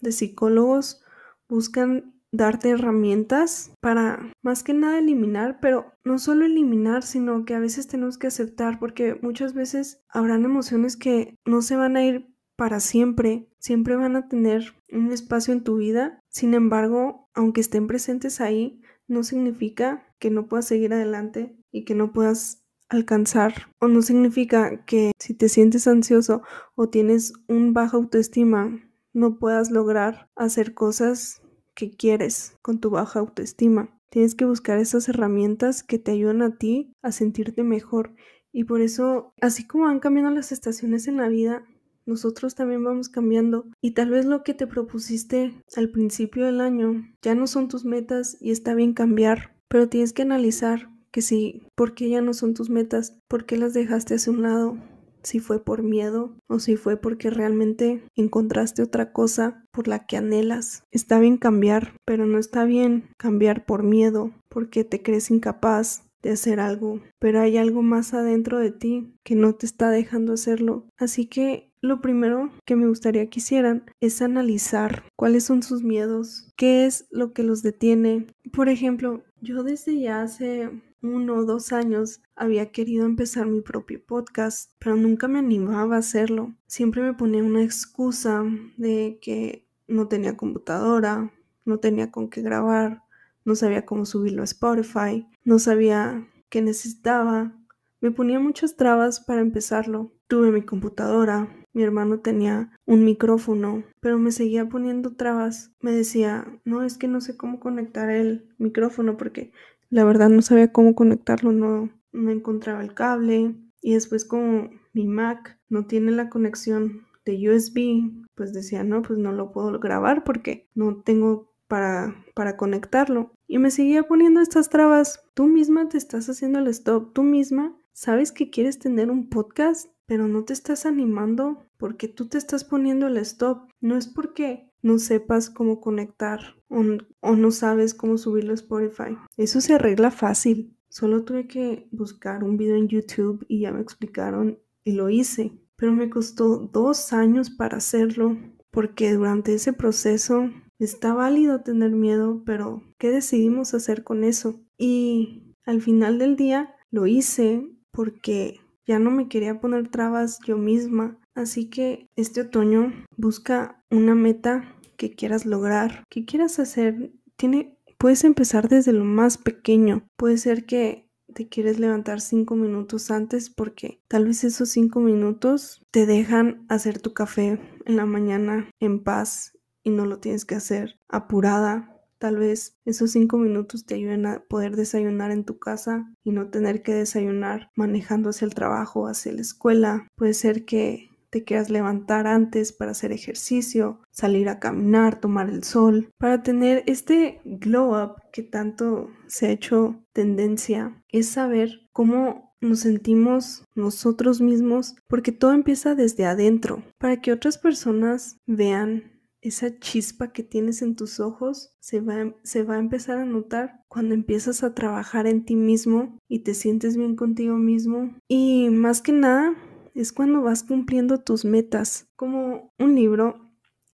de 0.00 0.12
psicólogos 0.12 1.02
buscan 1.48 2.14
darte 2.32 2.70
herramientas 2.70 3.72
para 3.80 4.32
más 4.42 4.62
que 4.62 4.72
nada 4.72 4.98
eliminar, 4.98 5.58
pero 5.60 5.92
no 6.04 6.18
solo 6.18 6.44
eliminar, 6.44 7.02
sino 7.02 7.44
que 7.44 7.54
a 7.54 7.60
veces 7.60 7.86
tenemos 7.88 8.18
que 8.18 8.28
aceptar 8.28 8.78
porque 8.78 9.18
muchas 9.22 9.54
veces 9.54 10.02
habrán 10.08 10.44
emociones 10.44 10.96
que 10.96 11.36
no 11.44 11.62
se 11.62 11.76
van 11.76 11.96
a 11.96 12.04
ir 12.04 12.34
para 12.56 12.80
siempre, 12.80 13.48
siempre 13.58 13.96
van 13.96 14.16
a 14.16 14.28
tener 14.28 14.74
un 14.92 15.12
espacio 15.12 15.54
en 15.54 15.64
tu 15.64 15.76
vida. 15.76 16.20
Sin 16.28 16.54
embargo, 16.54 17.28
aunque 17.34 17.60
estén 17.60 17.86
presentes 17.86 18.40
ahí, 18.40 18.82
no 19.08 19.22
significa 19.24 20.06
que 20.18 20.30
no 20.30 20.46
puedas 20.46 20.66
seguir 20.66 20.92
adelante 20.92 21.56
y 21.72 21.84
que 21.84 21.94
no 21.94 22.12
puedas 22.12 22.64
alcanzar 22.88 23.72
o 23.78 23.88
no 23.88 24.02
significa 24.02 24.84
que 24.84 25.12
si 25.18 25.32
te 25.32 25.48
sientes 25.48 25.86
ansioso 25.86 26.42
o 26.74 26.88
tienes 26.88 27.32
un 27.48 27.72
baja 27.72 27.96
autoestima 27.96 28.80
no 29.12 29.38
puedas 29.38 29.70
lograr 29.70 30.28
hacer 30.36 30.74
cosas 30.74 31.39
quieres 31.88 32.56
con 32.60 32.80
tu 32.80 32.90
baja 32.90 33.20
autoestima. 33.20 33.96
Tienes 34.10 34.34
que 34.34 34.44
buscar 34.44 34.78
esas 34.78 35.08
herramientas 35.08 35.82
que 35.82 35.98
te 35.98 36.10
ayudan 36.10 36.42
a 36.42 36.58
ti 36.58 36.92
a 37.00 37.12
sentirte 37.12 37.62
mejor 37.62 38.14
y 38.52 38.64
por 38.64 38.82
eso 38.82 39.32
así 39.40 39.66
como 39.66 39.84
van 39.84 40.00
cambiando 40.00 40.32
las 40.32 40.52
estaciones 40.52 41.06
en 41.06 41.16
la 41.16 41.28
vida 41.28 41.64
nosotros 42.06 42.54
también 42.54 42.82
vamos 42.82 43.08
cambiando 43.08 43.66
y 43.80 43.92
tal 43.92 44.10
vez 44.10 44.26
lo 44.26 44.42
que 44.42 44.52
te 44.52 44.66
propusiste 44.66 45.54
al 45.76 45.90
principio 45.90 46.44
del 46.44 46.60
año 46.60 47.04
ya 47.22 47.34
no 47.34 47.46
son 47.46 47.68
tus 47.68 47.84
metas 47.84 48.36
y 48.40 48.50
está 48.50 48.74
bien 48.74 48.94
cambiar, 48.94 49.54
pero 49.68 49.88
tienes 49.88 50.12
que 50.12 50.22
analizar 50.22 50.90
que 51.12 51.22
si, 51.22 51.62
¿por 51.74 51.94
qué 51.94 52.08
ya 52.08 52.20
no 52.20 52.34
son 52.34 52.54
tus 52.54 52.70
metas? 52.70 53.16
¿Por 53.28 53.44
qué 53.44 53.56
las 53.56 53.74
dejaste 53.74 54.14
hacia 54.14 54.32
un 54.32 54.42
lado? 54.42 54.78
Si 55.22 55.40
fue 55.40 55.62
por 55.62 55.82
miedo 55.82 56.34
o 56.46 56.58
si 56.58 56.76
fue 56.76 56.96
porque 56.96 57.30
realmente 57.30 58.02
encontraste 58.16 58.82
otra 58.82 59.12
cosa 59.12 59.64
por 59.70 59.88
la 59.88 60.06
que 60.06 60.16
anhelas. 60.16 60.84
Está 60.90 61.18
bien 61.18 61.36
cambiar, 61.36 61.94
pero 62.04 62.26
no 62.26 62.38
está 62.38 62.64
bien 62.64 63.08
cambiar 63.16 63.64
por 63.64 63.82
miedo, 63.82 64.32
porque 64.48 64.84
te 64.84 65.02
crees 65.02 65.30
incapaz 65.30 66.04
de 66.22 66.30
hacer 66.30 66.60
algo, 66.60 67.00
pero 67.18 67.40
hay 67.40 67.56
algo 67.56 67.82
más 67.82 68.12
adentro 68.14 68.58
de 68.58 68.70
ti 68.70 69.14
que 69.24 69.34
no 69.34 69.54
te 69.54 69.66
está 69.66 69.90
dejando 69.90 70.34
hacerlo. 70.34 70.84
Así 70.98 71.26
que 71.26 71.70
lo 71.80 72.02
primero 72.02 72.50
que 72.66 72.76
me 72.76 72.86
gustaría 72.86 73.28
que 73.30 73.40
hicieran 73.40 73.84
es 74.00 74.20
analizar 74.20 75.04
cuáles 75.16 75.44
son 75.44 75.62
sus 75.62 75.82
miedos, 75.82 76.52
qué 76.56 76.84
es 76.84 77.06
lo 77.10 77.32
que 77.32 77.42
los 77.42 77.62
detiene. 77.62 78.26
Por 78.52 78.68
ejemplo, 78.68 79.22
yo 79.40 79.62
desde 79.62 79.98
ya 79.98 80.22
hace 80.22 80.70
uno 81.02 81.36
o 81.36 81.44
dos 81.44 81.72
años 81.72 82.22
había 82.36 82.72
querido 82.72 83.06
empezar 83.06 83.46
mi 83.46 83.60
propio 83.60 84.04
podcast, 84.04 84.72
pero 84.78 84.96
nunca 84.96 85.28
me 85.28 85.38
animaba 85.38 85.96
a 85.96 86.00
hacerlo. 86.00 86.54
Siempre 86.66 87.02
me 87.02 87.14
ponía 87.14 87.42
una 87.42 87.62
excusa 87.62 88.44
de 88.76 89.18
que 89.22 89.66
no 89.88 90.08
tenía 90.08 90.36
computadora, 90.36 91.32
no 91.64 91.78
tenía 91.78 92.10
con 92.10 92.28
qué 92.28 92.42
grabar, 92.42 93.02
no 93.44 93.54
sabía 93.54 93.86
cómo 93.86 94.04
subirlo 94.04 94.42
a 94.42 94.44
Spotify, 94.44 95.26
no 95.44 95.58
sabía 95.58 96.28
qué 96.48 96.62
necesitaba. 96.62 97.56
Me 98.00 98.10
ponía 98.10 98.38
muchas 98.38 98.76
trabas 98.76 99.20
para 99.20 99.40
empezarlo. 99.40 100.12
Tuve 100.26 100.52
mi 100.52 100.62
computadora, 100.62 101.48
mi 101.72 101.84
hermano 101.84 102.18
tenía 102.18 102.72
un 102.84 103.04
micrófono, 103.04 103.84
pero 104.00 104.18
me 104.18 104.32
seguía 104.32 104.68
poniendo 104.68 105.14
trabas. 105.14 105.72
Me 105.80 105.92
decía, 105.92 106.60
no, 106.64 106.82
es 106.82 106.98
que 106.98 107.06
no 107.06 107.20
sé 107.20 107.36
cómo 107.36 107.60
conectar 107.60 108.10
el 108.10 108.48
micrófono 108.58 109.16
porque 109.16 109.52
la 109.90 110.04
verdad 110.04 110.28
no 110.30 110.42
sabía 110.42 110.72
cómo 110.72 110.94
conectarlo, 110.94 111.52
no, 111.52 111.90
encontraba 112.12 112.82
el 112.82 112.94
cable. 112.94 113.54
Y 113.82 113.94
después 113.94 114.24
como 114.24 114.70
mi 114.92 115.06
Mac 115.06 115.58
no 115.68 115.86
tiene 115.86 116.12
la 116.12 116.28
conexión 116.30 117.06
de 117.24 117.50
USB, 117.50 118.24
pues 118.34 118.52
decía, 118.52 118.84
no, 118.84 119.02
pues 119.02 119.18
no 119.18 119.32
lo 119.32 119.52
puedo 119.52 119.78
grabar 119.78 120.24
porque 120.24 120.68
no 120.74 121.02
tengo 121.02 121.52
para, 121.68 122.24
para 122.34 122.56
conectarlo. 122.56 123.32
Y 123.46 123.58
me 123.58 123.70
seguía 123.70 124.04
poniendo 124.04 124.40
estas 124.40 124.70
trabas. 124.70 125.22
Tú 125.34 125.46
misma 125.46 125.88
te 125.88 125.98
estás 125.98 126.28
haciendo 126.28 126.58
el 126.58 126.68
stop, 126.68 127.12
tú 127.12 127.22
misma 127.22 127.76
sabes 127.92 128.32
que 128.32 128.50
quieres 128.50 128.78
tener 128.78 129.10
un 129.10 129.28
podcast 129.28 129.90
pero 130.10 130.26
no 130.26 130.42
te 130.42 130.54
estás 130.54 130.86
animando 130.86 131.68
porque 131.76 132.08
tú 132.08 132.26
te 132.26 132.36
estás 132.36 132.64
poniendo 132.64 133.06
el 133.06 133.16
stop. 133.18 133.70
No 133.80 133.96
es 133.96 134.08
porque 134.08 134.69
no 134.82 134.98
sepas 134.98 135.50
cómo 135.50 135.80
conectar 135.80 136.56
o, 136.68 137.36
no 137.36 137.50
sabes 137.50 137.94
cómo 137.94 138.16
subirlo 138.16 138.52
a 138.52 138.54
Spotify. 138.54 139.16
Eso 139.36 139.60
se 139.60 139.74
arregla 139.74 140.10
fácil. 140.10 140.76
Solo 140.88 141.24
tuve 141.24 141.46
que 141.46 141.88
buscar 141.90 142.44
un 142.44 142.56
video 142.56 142.76
en 142.76 142.88
YouTube 142.88 143.44
y 143.48 143.60
ya 143.60 143.72
me 143.72 143.80
explicaron 143.80 144.58
y 144.84 144.92
lo 144.92 145.10
hice. 145.10 145.52
Pero 145.76 145.92
me 145.92 146.10
costó 146.10 146.58
dos 146.58 147.12
años 147.12 147.50
para 147.50 147.78
hacerlo 147.78 148.36
porque 148.70 149.12
durante 149.12 149.54
ese 149.54 149.72
proceso 149.72 150.50
está 150.78 151.12
válido 151.14 151.62
tener 151.62 151.90
miedo, 151.90 152.42
pero 152.44 152.82
¿qué 152.98 153.10
decidimos 153.10 153.74
hacer 153.74 154.04
con 154.04 154.24
eso? 154.24 154.60
Y 154.78 155.54
al 155.64 155.80
final 155.80 156.18
del 156.18 156.36
día 156.36 156.74
lo 156.90 157.06
hice 157.06 157.68
porque 157.90 158.60
ya 158.86 158.98
no 158.98 159.10
me 159.10 159.28
quería 159.28 159.60
poner 159.60 159.88
trabas 159.88 160.38
yo 160.46 160.56
misma. 160.56 161.19
Así 161.34 161.70
que 161.70 162.08
este 162.16 162.42
otoño 162.42 162.92
busca 163.16 163.82
una 163.90 164.14
meta 164.14 164.76
que 164.96 165.14
quieras 165.14 165.46
lograr, 165.46 166.04
que 166.10 166.24
quieras 166.24 166.58
hacer. 166.58 167.12
Tiene, 167.36 167.78
puedes 167.98 168.24
empezar 168.24 168.68
desde 168.68 168.92
lo 168.92 169.04
más 169.04 169.38
pequeño. 169.38 170.06
Puede 170.16 170.38
ser 170.38 170.66
que 170.66 171.08
te 171.32 171.48
quieres 171.48 171.78
levantar 171.78 172.20
cinco 172.20 172.56
minutos 172.56 173.10
antes 173.10 173.50
porque 173.50 174.02
tal 174.08 174.26
vez 174.26 174.42
esos 174.44 174.68
cinco 174.70 175.00
minutos 175.00 175.80
te 175.92 176.06
dejan 176.06 176.66
hacer 176.68 177.00
tu 177.00 177.14
café 177.14 177.60
en 177.84 177.96
la 177.96 178.04
mañana 178.04 178.68
en 178.80 179.02
paz 179.02 179.56
y 179.84 179.90
no 179.90 180.06
lo 180.06 180.18
tienes 180.18 180.44
que 180.44 180.56
hacer 180.56 180.98
apurada 181.08 182.00
Tal 182.20 182.36
vez 182.36 182.76
esos 182.84 183.12
cinco 183.12 183.38
minutos 183.38 183.86
te 183.86 183.94
ayuden 183.94 184.26
a 184.26 184.44
poder 184.46 184.76
desayunar 184.76 185.30
en 185.30 185.46
tu 185.46 185.58
casa 185.58 186.12
y 186.22 186.32
no 186.32 186.50
tener 186.50 186.82
que 186.82 186.92
desayunar 186.92 187.70
manejando 187.74 188.28
hacia 188.28 188.44
el 188.44 188.54
trabajo, 188.54 189.06
hacia 189.06 189.32
la 189.32 189.40
escuela. 189.40 190.06
Puede 190.16 190.34
ser 190.34 190.66
que 190.66 191.08
te 191.30 191.44
quieras 191.44 191.70
levantar 191.70 192.26
antes 192.26 192.72
para 192.72 192.90
hacer 192.90 193.12
ejercicio, 193.12 194.00
salir 194.10 194.48
a 194.48 194.58
caminar, 194.58 195.20
tomar 195.20 195.48
el 195.48 195.64
sol, 195.64 196.10
para 196.18 196.42
tener 196.42 196.82
este 196.86 197.40
glow 197.44 197.96
up 197.96 198.16
que 198.32 198.42
tanto 198.42 199.10
se 199.26 199.46
ha 199.46 199.50
hecho 199.50 200.04
tendencia, 200.12 201.02
es 201.08 201.28
saber 201.28 201.88
cómo 201.92 202.54
nos 202.60 202.80
sentimos 202.80 203.64
nosotros 203.74 204.40
mismos, 204.40 204.94
porque 205.08 205.32
todo 205.32 205.52
empieza 205.52 205.94
desde 205.94 206.26
adentro, 206.26 206.82
para 206.98 207.20
que 207.20 207.32
otras 207.32 207.56
personas 207.56 208.36
vean 208.46 209.20
esa 209.42 209.78
chispa 209.78 210.32
que 210.32 210.42
tienes 210.42 210.82
en 210.82 210.96
tus 210.96 211.18
ojos 211.18 211.72
se 211.80 212.00
va, 212.00 212.34
se 212.42 212.62
va 212.62 212.74
a 212.74 212.80
empezar 212.80 213.18
a 213.18 213.24
notar 213.24 213.82
cuando 213.88 214.14
empiezas 214.14 214.62
a 214.62 214.74
trabajar 214.74 215.26
en 215.26 215.46
ti 215.46 215.56
mismo 215.56 216.18
y 216.28 216.40
te 216.40 216.52
sientes 216.52 216.96
bien 216.96 217.16
contigo 217.16 217.56
mismo. 217.56 218.14
Y 218.28 218.68
más 218.70 219.00
que 219.00 219.12
nada 219.12 219.56
es 220.00 220.12
cuando 220.12 220.42
vas 220.42 220.62
cumpliendo 220.62 221.18
tus 221.18 221.44
metas. 221.44 222.08
Como 222.16 222.72
un 222.78 222.94
libro, 222.94 223.50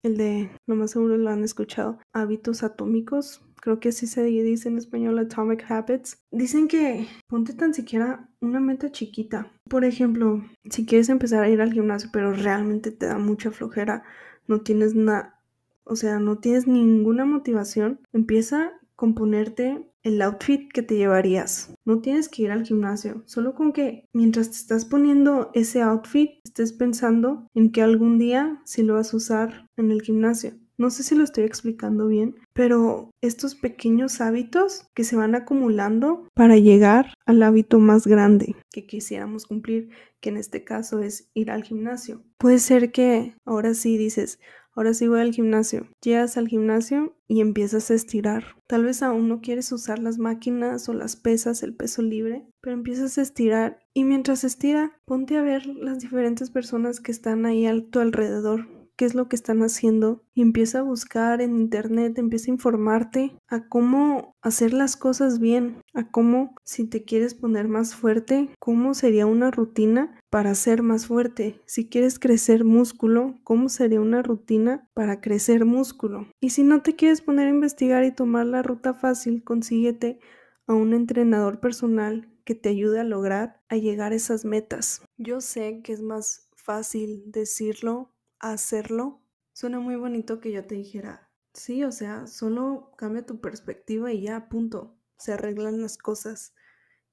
el 0.03 0.17
de, 0.17 0.51
lo 0.67 0.75
más 0.75 0.91
seguro 0.91 1.17
lo 1.17 1.29
han 1.29 1.43
escuchado, 1.43 1.98
Hábitos 2.12 2.63
Atómicos. 2.63 3.41
Creo 3.62 3.79
que 3.79 3.89
así 3.89 4.07
se 4.07 4.24
dice 4.24 4.67
en 4.67 4.77
español 4.77 5.17
Atomic 5.19 5.72
Habits. 5.72 6.22
Dicen 6.31 6.67
que 6.67 7.07
ponte 7.27 7.53
tan 7.53 7.74
siquiera 7.74 8.29
una 8.41 8.60
meta 8.60 8.91
chiquita. 8.91 9.50
Por 9.69 9.86
ejemplo, 9.86 10.43
si 10.69 10.86
quieres 10.86 11.07
empezar 11.07 11.43
a 11.43 11.50
ir 11.50 11.62
al 11.62 11.72
gimnasio, 11.72 12.10
pero 12.12 12.33
realmente 12.33 12.91
te 12.91 13.05
da 13.05 13.17
mucha 13.17 13.51
flojera, 13.51 14.03
no 14.48 14.60
tienes 14.62 14.95
nada, 14.95 15.39
o 15.86 15.95
sea, 15.95 16.19
no 16.19 16.39
tienes 16.39 16.67
ninguna 16.67 17.24
motivación, 17.24 18.01
empieza 18.12 18.74
con 18.96 19.16
ponerte 19.16 19.86
el 20.04 20.22
outfit 20.22 20.72
que 20.72 20.84
te 20.84 20.96
llevarías. 20.96 21.74
No 21.86 22.00
tienes 22.00 22.30
que 22.30 22.44
ir 22.44 22.52
al 22.52 22.66
gimnasio, 22.66 23.24
solo 23.26 23.56
con 23.56 23.72
que 23.74 24.06
mientras 24.14 24.50
te 24.52 24.58
estás 24.58 24.86
poniendo 24.86 25.50
ese 25.54 25.82
outfit, 25.82 26.32
estés 26.44 26.74
pensando 26.74 27.48
en 27.54 27.72
que 27.72 27.82
algún 27.82 28.18
día 28.20 28.62
sí 28.66 28.84
lo 28.84 28.96
vas 28.96 29.14
a 29.14 29.18
usar 29.18 29.70
en 29.78 29.92
el 29.92 30.02
gimnasio. 30.02 30.54
No 30.76 30.90
sé 30.90 31.04
si 31.04 31.16
lo 31.16 31.24
estoy 31.24 31.44
explicando 31.44 32.08
bien, 32.08 32.36
pero 32.52 33.12
estos 33.22 33.54
pequeños 33.54 34.22
hábitos 34.22 34.88
que 34.96 35.04
se 35.04 35.16
van 35.16 35.36
acumulando 35.36 36.28
para 36.34 36.58
llegar 36.58 37.14
al 37.26 37.44
hábito 37.44 37.80
más 37.80 38.08
grande 38.08 38.56
que 38.72 38.88
quisiéramos 38.88 39.46
cumplir, 39.46 39.90
que 40.20 40.30
en 40.30 40.38
este 40.38 40.64
caso 40.64 41.00
es 41.00 41.30
ir 41.36 41.52
al 41.52 41.64
gimnasio. 41.64 42.24
Puede 42.40 42.58
ser 42.58 42.92
que 42.92 43.36
ahora 43.46 43.76
sí 43.76 43.98
dices, 43.98 44.40
ahora 44.75 44.94
sí 44.94 45.08
voy 45.08 45.22
al 45.22 45.34
gimnasio. 45.34 45.88
Llegas 46.01 46.38
al 46.38 46.48
gimnasio 46.48 47.15
y 47.27 47.42
empiezas 47.42 47.89
a 47.89 47.94
estirar. 47.94 48.44
Tal 48.68 48.84
vez 48.84 49.01
aún 49.03 49.27
no 49.27 49.42
quieres 49.42 49.72
usar 49.72 50.00
las 50.00 50.18
máquinas 50.18 50.88
o 50.89 50.94
las 50.94 51.15
pesas, 51.15 51.63
el 51.63 51.75
peso 51.75 52.01
libre, 52.01 52.46
pero 52.62 52.75
empiezas 52.75 53.18
a 53.18 53.22
estirar 53.22 53.80
y 53.94 54.03
mientras 54.03 54.44
estira, 54.44 54.94
ponte 55.06 55.38
a 55.38 55.42
ver 55.42 55.65
las 55.68 56.00
diferentes 56.00 56.50
personas 56.50 57.00
que 57.00 57.12
están 57.12 57.46
ahí 57.46 57.65
a 57.65 57.89
tu 57.89 58.00
alrededor 58.00 58.68
qué 58.96 59.06
es 59.06 59.16
lo 59.16 59.28
que 59.28 59.36
están 59.36 59.62
haciendo 59.62 60.24
y 60.34 60.42
empieza 60.42 60.80
a 60.80 60.84
buscar 60.84 61.42
en 61.42 61.56
internet, 61.56 62.18
empieza 62.18 62.52
a 62.52 62.54
informarte 62.54 63.36
a 63.48 63.68
cómo 63.68 64.36
hacer 64.42 64.74
las 64.74 64.98
cosas 64.98 65.40
bien, 65.40 65.82
a 65.94 66.10
cómo 66.12 66.56
si 66.64 66.86
te 66.88 67.04
quieres 67.04 67.34
poner 67.34 67.68
más 67.68 67.96
fuerte, 67.96 68.50
cómo 68.60 68.94
sería 68.94 69.26
una 69.26 69.52
rutina 69.52 70.20
para 70.30 70.56
ser 70.56 70.82
más 70.82 71.08
fuerte. 71.08 71.60
Si 71.66 71.90
quieres 71.90 72.20
crecer 72.20 72.64
músculo, 72.64 73.36
¿cómo 73.44 73.70
sería 73.70 74.02
una 74.02 74.22
rutina 74.22 74.90
para 74.94 75.22
crecer 75.22 75.66
músculo? 75.66 76.28
Y 76.40 76.52
si 76.52 76.64
no 76.64 76.82
te 76.82 76.96
quieres 76.96 77.22
poner 77.22 77.48
a 77.48 77.52
investigar 77.52 78.04
y 78.04 78.12
tomar 78.12 78.46
la 78.46 78.62
ruta 78.62 78.94
fácil, 78.94 79.44
consíguete 79.44 80.20
a 80.68 80.74
un 80.74 80.94
entrenador 80.94 81.60
personal 81.60 82.30
que 82.46 82.56
te 82.56 82.70
ayude 82.70 83.00
a 83.00 83.04
lograr 83.04 83.62
a 83.70 83.78
llegar 83.78 84.12
a 84.12 84.16
esas 84.16 84.46
metas. 84.46 85.02
Yo 85.18 85.42
sé 85.42 85.82
que 85.84 85.94
es 85.94 86.02
más 86.02 86.50
fácil 86.56 87.24
decirlo 87.28 88.12
hacerlo, 88.52 89.22
suena 89.54 89.80
muy 89.80 89.96
bonito 89.96 90.40
que 90.40 90.52
yo 90.52 90.66
te 90.66 90.76
dijera, 90.76 91.30
sí, 91.54 91.84
o 91.84 91.92
sea, 91.92 92.28
solo 92.28 92.92
cambia 92.98 93.26
tu 93.26 93.40
perspectiva 93.40 94.12
y 94.12 94.22
ya, 94.22 94.50
punto, 94.50 94.98
se 95.18 95.34
arreglan 95.34 95.82
las 95.82 95.98
cosas. 95.98 96.54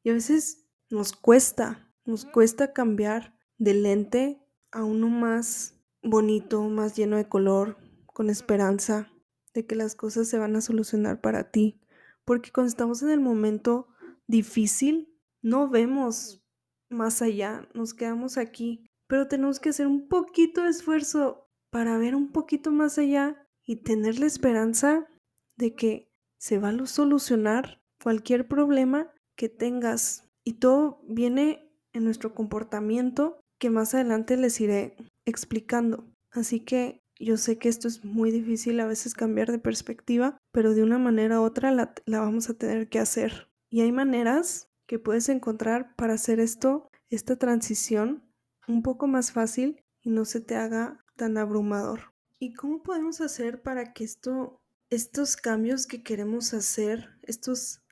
Y 0.02 0.10
a 0.10 0.14
veces 0.14 0.66
nos 0.88 1.12
cuesta, 1.12 1.92
nos 2.04 2.24
cuesta 2.24 2.72
cambiar 2.72 3.38
de 3.58 3.74
lente 3.74 4.42
a 4.72 4.82
uno 4.84 5.08
más 5.08 5.78
bonito, 6.02 6.62
más 6.62 6.96
lleno 6.96 7.16
de 7.16 7.28
color, 7.28 7.76
con 8.06 8.30
esperanza 8.30 9.12
de 9.54 9.66
que 9.66 9.76
las 9.76 9.94
cosas 9.94 10.28
se 10.28 10.38
van 10.38 10.56
a 10.56 10.60
solucionar 10.60 11.20
para 11.20 11.50
ti. 11.50 11.80
Porque 12.24 12.50
cuando 12.50 12.68
estamos 12.68 13.02
en 13.02 13.10
el 13.10 13.20
momento 13.20 13.88
difícil, 14.26 15.16
no 15.42 15.68
vemos 15.68 16.42
más 16.88 17.22
allá, 17.22 17.68
nos 17.74 17.94
quedamos 17.94 18.36
aquí 18.36 18.89
pero 19.10 19.26
tenemos 19.26 19.58
que 19.58 19.70
hacer 19.70 19.88
un 19.88 20.06
poquito 20.06 20.62
de 20.62 20.70
esfuerzo 20.70 21.48
para 21.70 21.98
ver 21.98 22.14
un 22.14 22.30
poquito 22.30 22.70
más 22.70 22.96
allá 22.96 23.44
y 23.66 23.82
tener 23.82 24.20
la 24.20 24.26
esperanza 24.26 25.08
de 25.56 25.74
que 25.74 26.08
se 26.38 26.58
va 26.58 26.68
a 26.68 26.86
solucionar 26.86 27.82
cualquier 28.00 28.46
problema 28.46 29.12
que 29.36 29.48
tengas. 29.48 30.30
Y 30.44 30.54
todo 30.54 31.02
viene 31.08 31.74
en 31.92 32.04
nuestro 32.04 32.36
comportamiento 32.36 33.40
que 33.58 33.68
más 33.68 33.94
adelante 33.94 34.36
les 34.36 34.60
iré 34.60 34.96
explicando. 35.26 36.06
Así 36.30 36.60
que 36.60 37.02
yo 37.18 37.36
sé 37.36 37.58
que 37.58 37.68
esto 37.68 37.88
es 37.88 38.04
muy 38.04 38.30
difícil 38.30 38.78
a 38.78 38.86
veces 38.86 39.14
cambiar 39.14 39.50
de 39.50 39.58
perspectiva, 39.58 40.38
pero 40.52 40.72
de 40.72 40.84
una 40.84 40.98
manera 40.98 41.40
u 41.40 41.42
otra 41.42 41.72
la, 41.72 41.94
la 42.06 42.20
vamos 42.20 42.48
a 42.48 42.54
tener 42.54 42.88
que 42.88 43.00
hacer. 43.00 43.50
Y 43.70 43.80
hay 43.80 43.90
maneras 43.90 44.68
que 44.86 45.00
puedes 45.00 45.28
encontrar 45.28 45.96
para 45.96 46.14
hacer 46.14 46.38
esto, 46.38 46.88
esta 47.10 47.34
transición 47.36 48.29
un 48.68 48.82
poco 48.82 49.06
más 49.06 49.32
fácil 49.32 49.82
y 50.02 50.10
no 50.10 50.24
se 50.24 50.40
te 50.40 50.56
haga 50.56 51.04
tan 51.16 51.36
abrumador. 51.36 52.12
¿Y 52.38 52.54
cómo 52.54 52.82
podemos 52.82 53.20
hacer 53.20 53.62
para 53.62 53.92
que 53.92 54.04
esto, 54.04 54.60
estos 54.88 55.36
cambios 55.36 55.86
que 55.86 56.02
queremos 56.02 56.54
hacer, 56.54 57.10
estos 57.22 57.82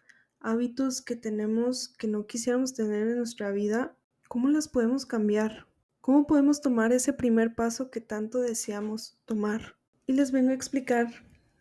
hábitos 0.41 1.03
que 1.03 1.17
tenemos 1.17 1.89
que 1.89 2.09
no 2.09 2.27
quisiéramos 2.27 2.75
tener 2.75 3.09
en 3.09 3.19
nuestra 3.19 3.51
vida, 3.51 3.97
cómo 4.29 4.49
las 4.49 4.69
podemos 4.69 5.05
cambiar? 5.05 5.67
¿Cómo 6.01 6.27
podemos 6.27 6.63
tomar 6.63 6.93
ese 6.93 7.13
primer 7.13 7.55
paso 7.55 7.91
que 7.91 8.01
tanto 8.01 8.41
deseamos 8.41 9.19
tomar? 9.27 9.77
Y 10.07 10.15
les 10.15 10.33
vengo 10.33 10.51
a 10.51 10.55
explicar, 10.55 11.09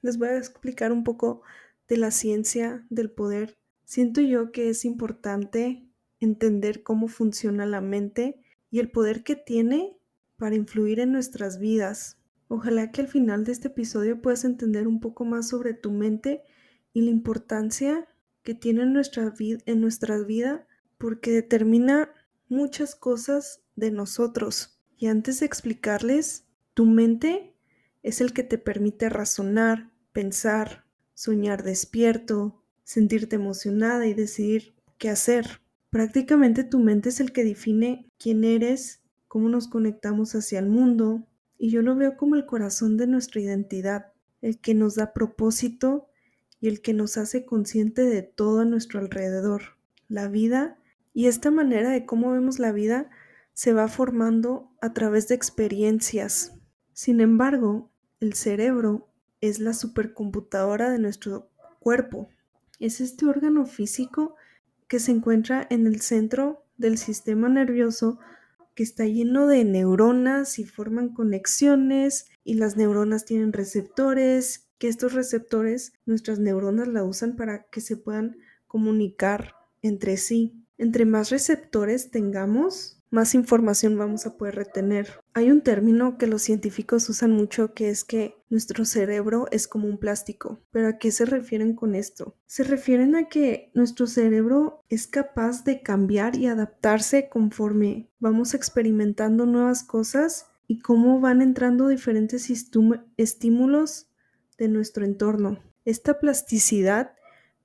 les 0.02 0.18
voy 0.18 0.30
a 0.30 0.38
explicar 0.38 0.94
un 0.94 1.04
poco 1.04 1.42
de 1.90 1.98
la 1.98 2.12
ciencia 2.12 2.86
del 2.90 3.12
poder. 3.12 3.58
Siento 3.84 4.22
yo 4.22 4.54
que 4.54 4.70
es 4.70 4.86
importante 4.86 5.90
entender 6.22 6.84
cómo 6.84 7.10
funciona 7.10 7.66
la 7.66 7.82
mente 7.82 8.42
el 8.80 8.92
poder 8.92 9.24
que 9.24 9.36
tiene 9.36 9.98
para 10.38 10.56
influir 10.56 11.00
en 11.00 11.12
nuestras 11.12 11.60
vidas. 11.60 12.18
Ojalá 12.48 12.92
que 12.92 13.02
al 13.02 13.08
final 13.08 13.44
de 13.44 13.52
este 13.52 13.68
episodio 13.68 14.22
puedas 14.22 14.46
entender 14.46 14.88
un 14.88 15.00
poco 15.00 15.26
más 15.26 15.50
sobre 15.50 15.74
tu 15.74 15.92
mente 15.92 16.44
y 16.94 17.02
la 17.02 17.12
importancia 17.12 18.08
que 18.44 18.54
tiene 18.54 18.84
en 18.84 18.94
nuestra, 18.94 19.34
en 19.40 19.82
nuestra 19.82 20.20
vida 20.20 20.66
porque 20.98 21.32
determina 21.32 22.10
muchas 22.48 22.96
cosas 22.96 23.62
de 23.76 23.92
nosotros. 23.92 24.80
Y 24.98 25.08
antes 25.08 25.40
de 25.40 25.46
explicarles, 25.46 26.46
tu 26.74 26.86
mente 26.86 27.54
es 28.04 28.22
el 28.22 28.34
que 28.34 28.44
te 28.44 28.58
permite 28.58 29.10
razonar, 29.10 29.92
pensar, 30.14 30.86
soñar 31.14 31.64
despierto, 31.64 32.64
sentirte 32.84 33.36
emocionada 33.36 34.08
y 34.08 34.14
decidir 34.14 34.76
qué 34.98 35.10
hacer. 35.10 35.62
Prácticamente 35.90 36.64
tu 36.64 36.80
mente 36.80 37.10
es 37.10 37.20
el 37.20 37.32
que 37.32 37.44
define 37.44 38.07
quién 38.18 38.44
eres, 38.44 39.02
cómo 39.28 39.50
nos 39.50 39.68
conectamos 39.68 40.36
hacia 40.36 40.60
el 40.60 40.68
mundo, 40.68 41.28
y 41.58 41.70
yo 41.70 41.82
lo 41.82 41.96
veo 41.96 42.18
como 42.18 42.36
el 42.36 42.46
corazón 42.46 42.98
de 42.98 43.08
nuestra 43.08 43.42
identidad, 43.42 44.14
el 44.42 44.60
que 44.60 44.74
nos 44.74 44.96
da 44.96 45.14
propósito 45.14 46.08
y 46.60 46.68
el 46.68 46.82
que 46.82 46.94
nos 46.94 47.18
hace 47.18 47.46
consciente 47.46 48.04
de 48.04 48.22
todo 48.22 48.62
a 48.62 48.66
nuestro 48.66 49.00
alrededor. 49.00 49.78
La 50.08 50.28
vida 50.28 50.78
y 51.14 51.28
esta 51.28 51.52
manera 51.52 51.90
de 51.90 52.06
cómo 52.06 52.32
vemos 52.32 52.60
la 52.60 52.72
vida 52.72 53.10
se 53.54 53.74
va 53.74 53.88
formando 53.88 54.72
a 54.82 54.94
través 54.94 55.28
de 55.28 55.36
experiencias. 55.36 56.54
Sin 56.94 57.22
embargo, 57.22 57.92
el 58.20 58.34
cerebro 58.34 59.10
es 59.42 59.60
la 59.60 59.74
supercomputadora 59.74 60.92
de 60.92 61.00
nuestro 61.00 61.50
cuerpo. 61.80 62.30
Es 62.80 63.02
este 63.02 63.26
órgano 63.26 63.66
físico 63.66 64.36
que 64.88 65.00
se 65.00 65.12
encuentra 65.12 65.66
en 65.70 65.88
el 65.88 66.02
centro 66.02 66.67
del 66.78 66.98
sistema 66.98 67.50
nervioso 67.50 68.20
que 68.76 68.84
está 68.84 69.06
lleno 69.06 69.48
de 69.48 69.66
neuronas 69.66 70.60
y 70.60 70.66
forman 70.66 71.10
conexiones 71.10 72.28
y 72.44 72.54
las 72.54 72.78
neuronas 72.78 73.26
tienen 73.26 73.52
receptores, 73.52 74.70
que 74.78 74.88
estos 74.88 75.14
receptores 75.14 75.94
nuestras 76.06 76.38
neuronas 76.38 76.88
la 76.88 77.04
usan 77.04 77.36
para 77.36 77.64
que 77.64 77.82
se 77.82 77.98
puedan 77.98 78.38
comunicar 78.68 79.56
entre 79.82 80.18
sí. 80.18 80.64
Entre 80.78 81.06
más 81.06 81.32
receptores 81.32 82.12
tengamos, 82.12 82.97
más 83.10 83.36
información 83.36 83.98
vamos 83.98 84.26
a 84.26 84.38
poder 84.38 84.56
retener. 84.56 85.22
Hay 85.34 85.50
un 85.50 85.62
término 85.62 86.18
que 86.18 86.28
los 86.28 86.42
científicos 86.42 87.08
usan 87.10 87.32
mucho 87.32 87.74
que 87.74 87.90
es 87.90 88.04
que 88.04 88.36
nuestro 88.50 88.86
cerebro 88.86 89.48
es 89.52 89.68
como 89.68 89.88
un 89.88 89.98
plástico. 89.98 90.60
¿Pero 90.72 90.90
a 90.90 90.98
qué 90.98 91.12
se 91.12 91.26
refieren 91.26 91.74
con 91.74 91.96
esto? 91.96 92.36
Se 92.46 92.64
refieren 92.64 93.16
a 93.16 93.30
que 93.30 93.72
nuestro 93.74 94.08
cerebro 94.08 94.84
es 94.90 95.08
capaz 95.08 95.64
de 95.64 95.82
cambiar 95.82 96.36
y 96.36 96.48
adaptarse 96.48 97.30
conforme 97.30 98.10
vamos 98.20 98.54
experimentando 98.54 99.46
nuevas 99.46 99.84
cosas 99.84 100.48
y 100.68 100.80
cómo 100.80 101.20
van 101.20 101.42
entrando 101.42 101.88
diferentes 101.88 102.50
estímulos 103.18 104.10
de 104.58 104.68
nuestro 104.68 105.06
entorno. 105.06 105.60
Esta 105.86 106.20
plasticidad 106.20 107.14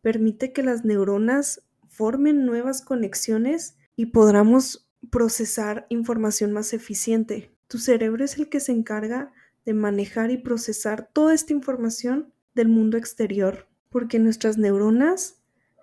permite 0.02 0.52
que 0.52 0.62
las 0.62 0.84
neuronas 0.84 1.62
formen 1.88 2.46
nuevas 2.46 2.82
conexiones 2.82 3.76
y 3.96 4.06
podamos 4.06 4.88
procesar 5.10 5.86
información 5.88 6.52
más 6.52 6.72
eficiente. 6.72 7.50
Tu 7.68 7.78
cerebro 7.78 8.24
es 8.24 8.38
el 8.38 8.48
que 8.48 8.60
se 8.60 8.72
encarga 8.72 9.32
de 9.64 9.74
manejar 9.74 10.30
y 10.30 10.38
procesar 10.38 11.08
toda 11.12 11.34
esta 11.34 11.52
información 11.52 12.32
del 12.54 12.68
mundo 12.68 12.96
exterior, 12.96 13.66
porque 13.90 14.18
nuestras 14.18 14.58
neuronas 14.58 15.38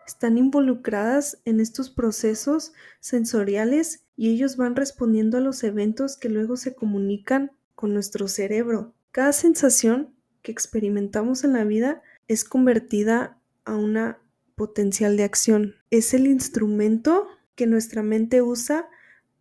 están 0.05 0.37
involucradas 0.37 1.39
en 1.45 1.59
estos 1.59 1.89
procesos 1.89 2.73
sensoriales 2.99 4.03
y 4.15 4.29
ellos 4.29 4.57
van 4.57 4.75
respondiendo 4.75 5.37
a 5.37 5.41
los 5.41 5.63
eventos 5.63 6.17
que 6.17 6.29
luego 6.29 6.57
se 6.57 6.73
comunican 6.73 7.51
con 7.75 7.93
nuestro 7.93 8.27
cerebro. 8.27 8.93
Cada 9.11 9.33
sensación 9.33 10.13
que 10.41 10.51
experimentamos 10.51 11.43
en 11.43 11.53
la 11.53 11.63
vida 11.63 12.01
es 12.27 12.43
convertida 12.43 13.37
a 13.65 13.75
una 13.75 14.19
potencial 14.55 15.15
de 15.15 15.23
acción. 15.23 15.75
Es 15.89 16.13
el 16.13 16.27
instrumento 16.27 17.27
que 17.55 17.67
nuestra 17.67 18.03
mente 18.03 18.41
usa 18.41 18.89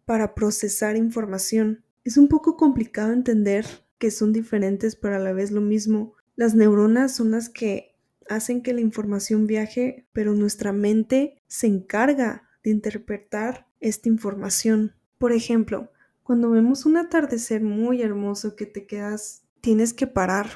para 0.09 0.35
procesar 0.35 0.97
información. 0.97 1.85
Es 2.03 2.17
un 2.17 2.29
poco 2.29 2.57
complicado 2.57 3.13
entender 3.13 3.67
que 3.99 4.11
son 4.11 4.33
diferentes 4.33 4.97
pero 4.97 5.17
a 5.17 5.19
la 5.19 5.35
vez 5.35 5.51
lo 5.51 5.61
mismo. 5.61 6.15
Las 6.35 6.55
neuronas 6.55 7.15
son 7.15 7.33
las 7.33 7.51
que 7.51 7.95
hacen 8.27 8.63
que 8.63 8.73
la 8.73 8.81
información 8.81 9.47
viaje, 9.47 10.07
pero 10.15 10.33
nuestra 10.33 10.73
mente 10.73 11.43
se 11.47 11.67
encarga 11.67 12.49
de 12.65 12.71
interpretar 12.71 13.67
esta 13.81 14.09
información. 14.09 14.95
Por 15.19 15.33
ejemplo, 15.33 15.93
cuando 16.23 16.49
vemos 16.49 16.87
un 16.87 16.97
atardecer 16.97 17.61
muy 17.61 18.01
hermoso 18.01 18.57
que 18.57 18.65
te 18.65 18.87
quedas, 18.87 19.43
tienes 19.61 19.93
que 19.93 20.07
parar, 20.07 20.49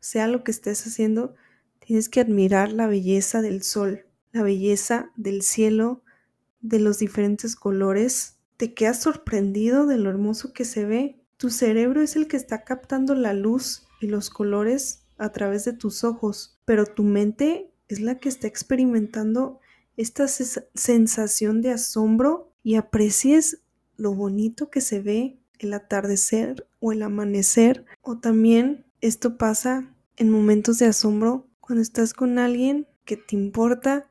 sea 0.00 0.26
lo 0.26 0.42
que 0.42 0.52
estés 0.52 0.86
haciendo, 0.86 1.34
tienes 1.80 2.08
que 2.08 2.20
admirar 2.20 2.72
la 2.72 2.86
belleza 2.86 3.42
del 3.42 3.62
sol, 3.62 4.06
la 4.32 4.42
belleza 4.42 5.12
del 5.16 5.42
cielo, 5.42 6.02
de 6.62 6.80
los 6.80 6.98
diferentes 6.98 7.56
colores. 7.56 8.35
Te 8.56 8.72
quedas 8.72 9.02
sorprendido 9.02 9.86
de 9.86 9.98
lo 9.98 10.08
hermoso 10.08 10.52
que 10.52 10.64
se 10.64 10.86
ve. 10.86 11.20
Tu 11.36 11.50
cerebro 11.50 12.00
es 12.00 12.16
el 12.16 12.26
que 12.26 12.38
está 12.38 12.64
captando 12.64 13.14
la 13.14 13.34
luz 13.34 13.86
y 14.00 14.06
los 14.06 14.30
colores 14.30 15.02
a 15.18 15.30
través 15.30 15.64
de 15.64 15.74
tus 15.74 16.04
ojos, 16.04 16.58
pero 16.64 16.86
tu 16.86 17.02
mente 17.02 17.70
es 17.88 18.00
la 18.00 18.18
que 18.18 18.28
está 18.28 18.46
experimentando 18.46 19.60
esta 19.96 20.26
sensación 20.28 21.62
de 21.62 21.70
asombro 21.70 22.52
y 22.62 22.76
aprecies 22.76 23.62
lo 23.96 24.14
bonito 24.14 24.70
que 24.70 24.80
se 24.80 25.00
ve 25.00 25.38
el 25.58 25.72
atardecer 25.72 26.66
o 26.80 26.92
el 26.92 27.02
amanecer. 27.02 27.84
O 28.02 28.18
también 28.18 28.86
esto 29.00 29.36
pasa 29.36 29.94
en 30.16 30.30
momentos 30.30 30.78
de 30.78 30.86
asombro 30.86 31.46
cuando 31.60 31.82
estás 31.82 32.14
con 32.14 32.38
alguien 32.38 32.86
que 33.04 33.16
te 33.16 33.36
importa 33.36 34.10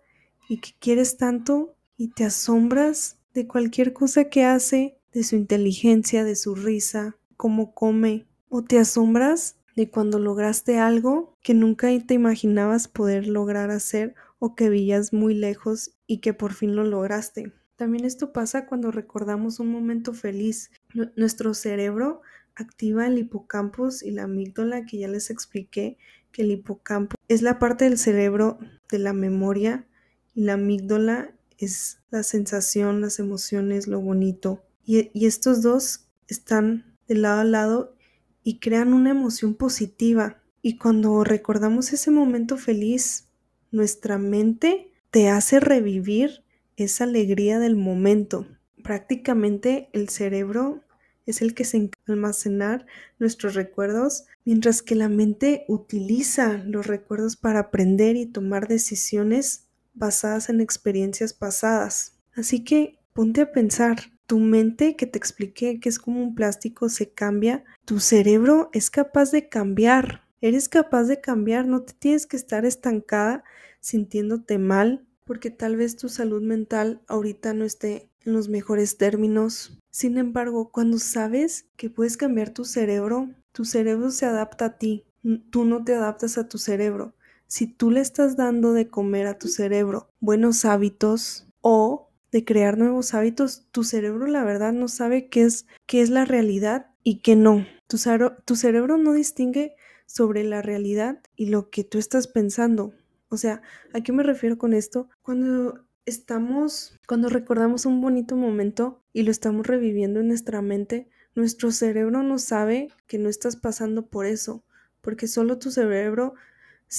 y 0.50 0.60
que 0.60 0.72
quieres 0.80 1.18
tanto 1.18 1.76
y 1.98 2.10
te 2.10 2.26
asombras 2.26 3.18
de 3.36 3.48
cualquier 3.48 3.94
cosa 3.94 4.30
que 4.30 4.46
hace, 4.46 4.98
de 5.14 5.24
su 5.24 5.36
inteligencia, 5.36 6.24
de 6.24 6.38
su 6.38 6.56
risa, 6.56 7.18
cómo 7.36 7.76
come, 7.76 8.26
o 8.50 8.64
te 8.64 8.80
asombras 8.80 9.58
de 9.76 9.90
cuando 9.90 10.20
lograste 10.20 10.80
algo 10.80 11.38
que 11.44 11.54
nunca 11.54 11.90
te 12.08 12.14
imaginabas 12.14 12.88
poder 12.88 13.28
lograr 13.28 13.72
hacer 13.72 14.16
o 14.40 14.56
que 14.56 14.70
veías 14.70 15.12
muy 15.12 15.36
lejos 15.36 15.92
y 16.08 16.20
que 16.20 16.34
por 16.34 16.54
fin 16.54 16.78
lo 16.78 16.86
lograste. 16.86 17.52
También 17.76 18.06
esto 18.06 18.32
pasa 18.32 18.68
cuando 18.68 18.90
recordamos 18.90 19.60
un 19.60 19.68
momento 19.68 20.14
feliz. 20.14 20.72
nuestro 21.18 21.54
cerebro 21.54 22.22
activa 22.56 23.06
el 23.06 23.18
hipocampus 23.18 24.02
y 24.02 24.12
la 24.12 24.24
amígdala 24.24 24.86
que 24.86 25.00
ya 25.00 25.10
les 25.10 25.30
expliqué 25.30 25.98
que 26.32 26.44
el 26.44 26.52
hipocampo 26.52 27.18
es 27.28 27.42
la 27.42 27.60
parte 27.60 27.84
del 27.84 27.98
cerebro 27.98 28.60
de 28.90 29.00
la 29.00 29.12
memoria 29.12 29.86
y 30.34 30.44
la 30.44 30.54
amígdala 30.54 31.35
es 31.58 32.00
la 32.12 32.24
sensación, 32.24 33.02
las 33.02 33.20
emociones, 33.20 33.88
lo 33.88 34.00
bonito. 34.02 34.64
Y, 34.86 35.26
estos 35.26 35.62
dos 35.62 36.08
están 36.28 36.96
de 37.08 37.16
lado 37.16 37.42
a 37.42 37.44
lado 37.44 37.96
y 38.44 38.60
crean 38.60 38.94
una 38.94 39.12
emoción 39.12 39.56
positiva. 39.56 40.42
Y 40.62 40.78
cuando 40.78 41.24
recordamos 41.24 41.94
ese 41.94 42.12
momento 42.12 42.58
feliz, 42.58 43.28
nuestra 43.72 44.18
mente 44.18 44.92
te 45.12 45.30
hace 45.30 45.60
revivir 45.60 46.44
esa 46.78 47.06
alegría 47.06 47.60
del 47.60 47.76
momento. 47.76 48.48
Prácticamente 48.84 49.90
el 49.94 50.10
cerebro 50.10 50.84
es 51.26 51.42
el 51.42 51.56
que 51.56 51.66
se 51.66 51.78
encarga 51.78 52.04
de 52.08 52.14
almacenar 52.14 52.86
nuestros 53.18 53.56
recuerdos, 53.56 54.26
mientras 54.44 54.82
que 54.82 54.96
la 54.96 55.10
mente 55.10 55.66
utiliza 55.68 56.64
los 56.66 56.86
recuerdos 56.86 57.36
para 57.36 57.60
aprender 57.60 58.16
y 58.16 58.28
tomar 58.28 58.68
decisiones 58.68 59.65
basadas 59.96 60.50
en 60.50 60.62
experiencias 60.62 61.34
pasadas. 61.34 62.20
Así 62.36 62.64
que 62.64 63.00
ponte 63.14 63.42
a 63.42 63.52
pensar, 63.52 63.98
tu 64.28 64.40
mente 64.40 64.96
que 64.96 65.06
te 65.06 65.18
expliqué 65.18 65.80
que 65.80 65.90
es 65.90 66.00
como 66.00 66.22
un 66.22 66.36
plástico 66.36 66.90
se 66.90 67.10
cambia, 67.10 67.64
tu 67.86 68.00
cerebro 68.00 68.70
es 68.74 68.90
capaz 68.90 69.32
de 69.32 69.50
cambiar, 69.50 70.28
eres 70.42 70.70
capaz 70.70 71.06
de 71.06 71.22
cambiar, 71.22 71.66
no 71.66 71.84
te 71.84 71.94
tienes 71.94 72.28
que 72.28 72.38
estar 72.38 72.66
estancada 72.66 73.44
sintiéndote 73.80 74.58
mal 74.58 75.06
porque 75.26 75.50
tal 75.50 75.76
vez 75.76 75.96
tu 75.96 76.10
salud 76.10 76.42
mental 76.42 77.02
ahorita 77.08 77.54
no 77.54 77.66
esté 77.66 78.10
en 78.26 78.34
los 78.34 78.50
mejores 78.50 78.98
términos. 78.98 79.80
Sin 79.92 80.18
embargo, 80.18 80.72
cuando 80.72 81.00
sabes 81.00 81.68
que 81.76 81.90
puedes 81.90 82.18
cambiar 82.18 82.50
tu 82.50 82.66
cerebro, 82.66 83.30
tu 83.52 83.66
cerebro 83.66 84.12
se 84.12 84.26
adapta 84.26 84.66
a 84.66 84.78
ti, 84.78 85.06
tú 85.50 85.66
no 85.66 85.84
te 85.84 85.96
adaptas 85.96 86.38
a 86.38 86.48
tu 86.48 86.58
cerebro. 86.58 87.14
Si 87.48 87.68
tú 87.68 87.92
le 87.92 88.02
estás 88.02 88.36
dando 88.36 88.74
de 88.74 88.88
comer 88.88 89.28
a 89.28 89.38
tu 89.38 89.48
cerebro 89.48 90.10
buenos 90.20 90.66
hábitos 90.66 91.48
o 91.62 92.10
de 92.32 92.44
crear 92.44 92.78
nuevos 92.78 93.14
hábitos, 93.14 93.68
tu 93.72 93.84
cerebro 93.84 94.28
la 94.28 94.44
verdad 94.44 94.74
no 94.74 94.88
sabe 94.88 95.30
qué 95.30 95.44
es, 95.44 95.68
qué 95.86 96.02
es 96.02 96.10
la 96.10 96.26
realidad 96.26 96.88
y 97.04 97.20
qué 97.22 97.36
no. 97.36 97.66
Tu, 97.88 97.98
tu 98.46 98.56
cerebro 98.56 98.98
no 98.98 99.14
distingue 99.14 99.76
sobre 100.06 100.44
la 100.44 100.62
realidad 100.62 101.22
y 101.36 101.48
lo 101.48 101.70
que 101.70 101.84
tú 101.84 101.98
estás 101.98 102.28
pensando. 102.28 102.94
O 103.30 103.38
sea, 103.38 103.62
¿a 103.94 104.02
qué 104.02 104.12
me 104.12 104.24
refiero 104.24 104.58
con 104.58 104.74
esto? 104.74 105.10
Cuando 105.22 105.86
estamos, 106.06 106.98
cuando 107.08 107.30
recordamos 107.30 107.86
un 107.86 108.02
bonito 108.02 108.36
momento 108.36 109.02
y 109.14 109.24
lo 109.24 109.32
estamos 109.32 109.66
reviviendo 109.66 110.20
en 110.20 110.28
nuestra 110.28 110.62
mente, 110.62 111.10
nuestro 111.36 111.72
cerebro 111.72 112.24
no 112.24 112.40
sabe 112.40 112.90
que 113.08 113.18
no 113.18 113.30
estás 113.30 113.56
pasando 113.56 114.08
por 114.08 114.26
eso, 114.26 114.64
porque 115.02 115.28
solo 115.28 115.60
tu 115.60 115.72
cerebro 115.72 116.36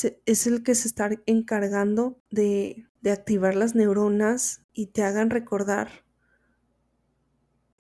es 0.05 0.47
el 0.47 0.63
que 0.63 0.75
se 0.75 0.89
está 0.89 1.11
encargando 1.27 2.19
de, 2.31 2.87
de 3.01 3.11
activar 3.11 3.55
las 3.55 3.75
neuronas 3.75 4.63
y 4.73 4.87
te 4.87 5.03
hagan 5.03 5.31
recordar 5.31 6.05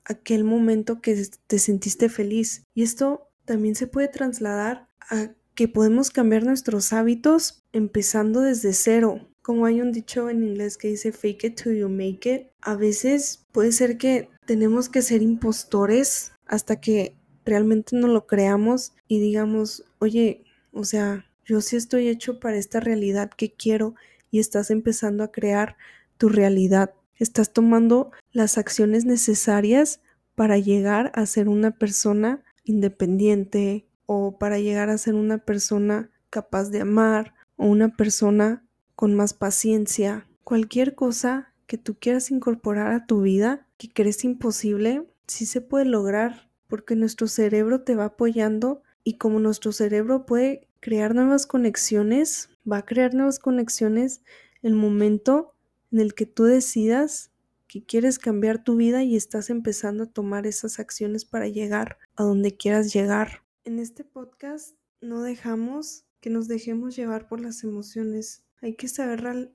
aquel 0.04 0.44
momento 0.44 1.00
que 1.00 1.20
te 1.46 1.58
sentiste 1.58 2.08
feliz. 2.08 2.64
Y 2.74 2.82
esto 2.82 3.28
también 3.44 3.74
se 3.74 3.86
puede 3.86 4.08
trasladar 4.08 4.88
a 5.00 5.30
que 5.54 5.68
podemos 5.68 6.10
cambiar 6.10 6.44
nuestros 6.44 6.92
hábitos 6.92 7.64
empezando 7.72 8.40
desde 8.40 8.72
cero. 8.72 9.28
Como 9.42 9.64
hay 9.66 9.80
un 9.80 9.92
dicho 9.92 10.28
en 10.28 10.44
inglés 10.44 10.76
que 10.76 10.88
dice 10.88 11.12
fake 11.12 11.44
it 11.44 11.62
till 11.62 11.76
you 11.76 11.88
make 11.88 12.32
it, 12.32 12.48
a 12.60 12.76
veces 12.76 13.46
puede 13.52 13.72
ser 13.72 13.96
que 13.96 14.28
tenemos 14.44 14.88
que 14.88 15.02
ser 15.02 15.22
impostores 15.22 16.32
hasta 16.46 16.80
que 16.80 17.16
realmente 17.44 17.96
no 17.96 18.08
lo 18.08 18.26
creamos 18.26 18.92
y 19.08 19.20
digamos, 19.20 19.84
oye, 19.98 20.44
o 20.72 20.84
sea, 20.84 21.24
yo 21.46 21.60
sí 21.60 21.76
estoy 21.76 22.08
hecho 22.08 22.40
para 22.40 22.56
esta 22.56 22.80
realidad 22.80 23.30
que 23.30 23.52
quiero 23.52 23.94
y 24.30 24.40
estás 24.40 24.70
empezando 24.70 25.24
a 25.24 25.32
crear 25.32 25.76
tu 26.18 26.28
realidad. 26.28 26.92
Estás 27.16 27.52
tomando 27.52 28.10
las 28.32 28.58
acciones 28.58 29.04
necesarias 29.04 30.00
para 30.34 30.58
llegar 30.58 31.12
a 31.14 31.24
ser 31.24 31.48
una 31.48 31.70
persona 31.70 32.42
independiente, 32.64 33.86
o 34.06 34.38
para 34.38 34.58
llegar 34.58 34.88
a 34.88 34.98
ser 34.98 35.14
una 35.14 35.38
persona 35.38 36.10
capaz 36.30 36.70
de 36.70 36.80
amar 36.80 37.34
o 37.56 37.66
una 37.66 37.94
persona 37.96 38.64
con 38.94 39.14
más 39.14 39.34
paciencia. 39.34 40.26
Cualquier 40.44 40.94
cosa 40.94 41.52
que 41.66 41.76
tú 41.76 41.96
quieras 41.98 42.30
incorporar 42.30 42.92
a 42.92 43.06
tu 43.06 43.20
vida 43.20 43.66
que 43.76 43.88
crees 43.92 44.24
imposible, 44.24 45.02
sí 45.26 45.44
se 45.44 45.60
puede 45.60 45.84
lograr 45.84 46.48
porque 46.68 46.96
nuestro 46.96 47.26
cerebro 47.26 47.82
te 47.82 47.96
va 47.96 48.06
apoyando 48.06 48.82
y 49.04 49.18
como 49.18 49.38
nuestro 49.40 49.72
cerebro 49.72 50.24
puede 50.24 50.65
crear 50.80 51.14
nuevas 51.14 51.46
conexiones, 51.46 52.50
va 52.70 52.78
a 52.78 52.84
crear 52.84 53.14
nuevas 53.14 53.38
conexiones 53.38 54.22
el 54.62 54.74
momento 54.74 55.54
en 55.92 56.00
el 56.00 56.14
que 56.14 56.26
tú 56.26 56.44
decidas 56.44 57.30
que 57.68 57.84
quieres 57.84 58.18
cambiar 58.18 58.62
tu 58.62 58.76
vida 58.76 59.02
y 59.02 59.16
estás 59.16 59.50
empezando 59.50 60.04
a 60.04 60.10
tomar 60.10 60.46
esas 60.46 60.78
acciones 60.78 61.24
para 61.24 61.48
llegar 61.48 61.98
a 62.14 62.22
donde 62.22 62.56
quieras 62.56 62.92
llegar. 62.92 63.42
En 63.64 63.78
este 63.78 64.04
podcast 64.04 64.76
no 65.00 65.22
dejamos 65.22 66.04
que 66.20 66.30
nos 66.30 66.48
dejemos 66.48 66.96
llevar 66.96 67.28
por 67.28 67.40
las 67.40 67.64
emociones. 67.64 68.44
Hay 68.62 68.74
que 68.74 68.88
saber 68.88 69.52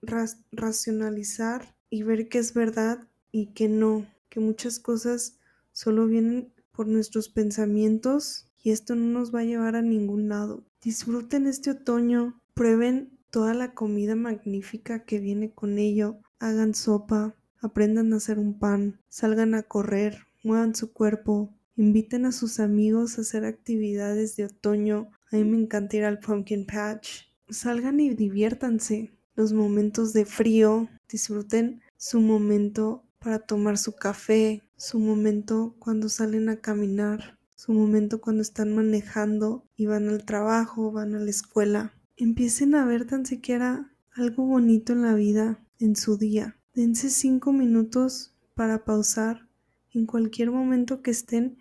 racionalizar 0.51 1.75
y 1.89 2.03
ver 2.03 2.29
qué 2.29 2.39
es 2.39 2.53
verdad 2.53 3.07
y 3.31 3.47
qué 3.53 3.67
no, 3.67 4.05
que 4.29 4.39
muchas 4.39 4.79
cosas 4.79 5.39
solo 5.71 6.07
vienen 6.07 6.53
por 6.71 6.87
nuestros 6.87 7.29
pensamientos 7.29 8.47
y 8.63 8.71
esto 8.71 8.95
no 8.95 9.05
nos 9.19 9.33
va 9.33 9.39
a 9.39 9.45
llevar 9.45 9.75
a 9.75 9.81
ningún 9.81 10.29
lado. 10.29 10.63
Disfruten 10.81 11.47
este 11.47 11.71
otoño, 11.71 12.41
prueben 12.53 13.17
toda 13.29 13.53
la 13.53 13.73
comida 13.73 14.15
magnífica 14.15 15.05
que 15.05 15.19
viene 15.19 15.53
con 15.53 15.77
ello, 15.77 16.19
hagan 16.39 16.73
sopa, 16.73 17.35
aprendan 17.59 18.13
a 18.13 18.17
hacer 18.17 18.39
un 18.39 18.57
pan, 18.57 18.99
salgan 19.07 19.53
a 19.53 19.63
correr, 19.63 20.27
muevan 20.43 20.75
su 20.75 20.91
cuerpo, 20.91 21.53
Inviten 21.77 22.25
a 22.25 22.31
sus 22.31 22.59
amigos 22.59 23.17
a 23.17 23.21
hacer 23.21 23.45
actividades 23.45 24.35
de 24.35 24.45
otoño. 24.45 25.09
A 25.31 25.37
mí 25.37 25.43
me 25.45 25.57
encanta 25.57 26.07
al 26.07 26.19
pumpkin 26.19 26.65
patch. 26.65 27.23
Salgan 27.49 27.99
y 27.99 28.13
diviértanse. 28.13 29.17
Los 29.35 29.53
momentos 29.53 30.11
de 30.13 30.25
frío, 30.25 30.89
disfruten 31.09 31.81
su 31.97 32.19
momento 32.19 33.03
para 33.19 33.39
tomar 33.39 33.77
su 33.77 33.95
café, 33.95 34.61
su 34.75 34.99
momento 34.99 35.75
cuando 35.79 36.09
salen 36.09 36.49
a 36.49 36.57
caminar, 36.57 37.39
su 37.63 37.73
momento 37.73 38.21
cuando 38.21 38.41
están 38.41 38.73
manejando 38.73 39.63
y 39.75 39.85
van 39.85 40.09
al 40.09 40.25
trabajo, 40.25 40.91
van 40.91 41.13
a 41.13 41.19
la 41.19 41.29
escuela. 41.29 41.93
Empiecen 42.17 42.73
a 42.73 42.87
ver 42.87 43.05
tan 43.05 43.23
siquiera 43.23 43.93
algo 44.13 44.47
bonito 44.47 44.93
en 44.93 45.03
la 45.03 45.13
vida, 45.13 45.63
en 45.77 45.95
su 45.95 46.17
día. 46.17 46.57
Dense 46.73 47.11
cinco 47.11 47.53
minutos 47.53 48.33
para 48.55 48.83
pausar 48.83 49.47
en 49.93 50.07
cualquier 50.07 50.49
momento 50.49 51.03
que 51.03 51.11
estén 51.11 51.59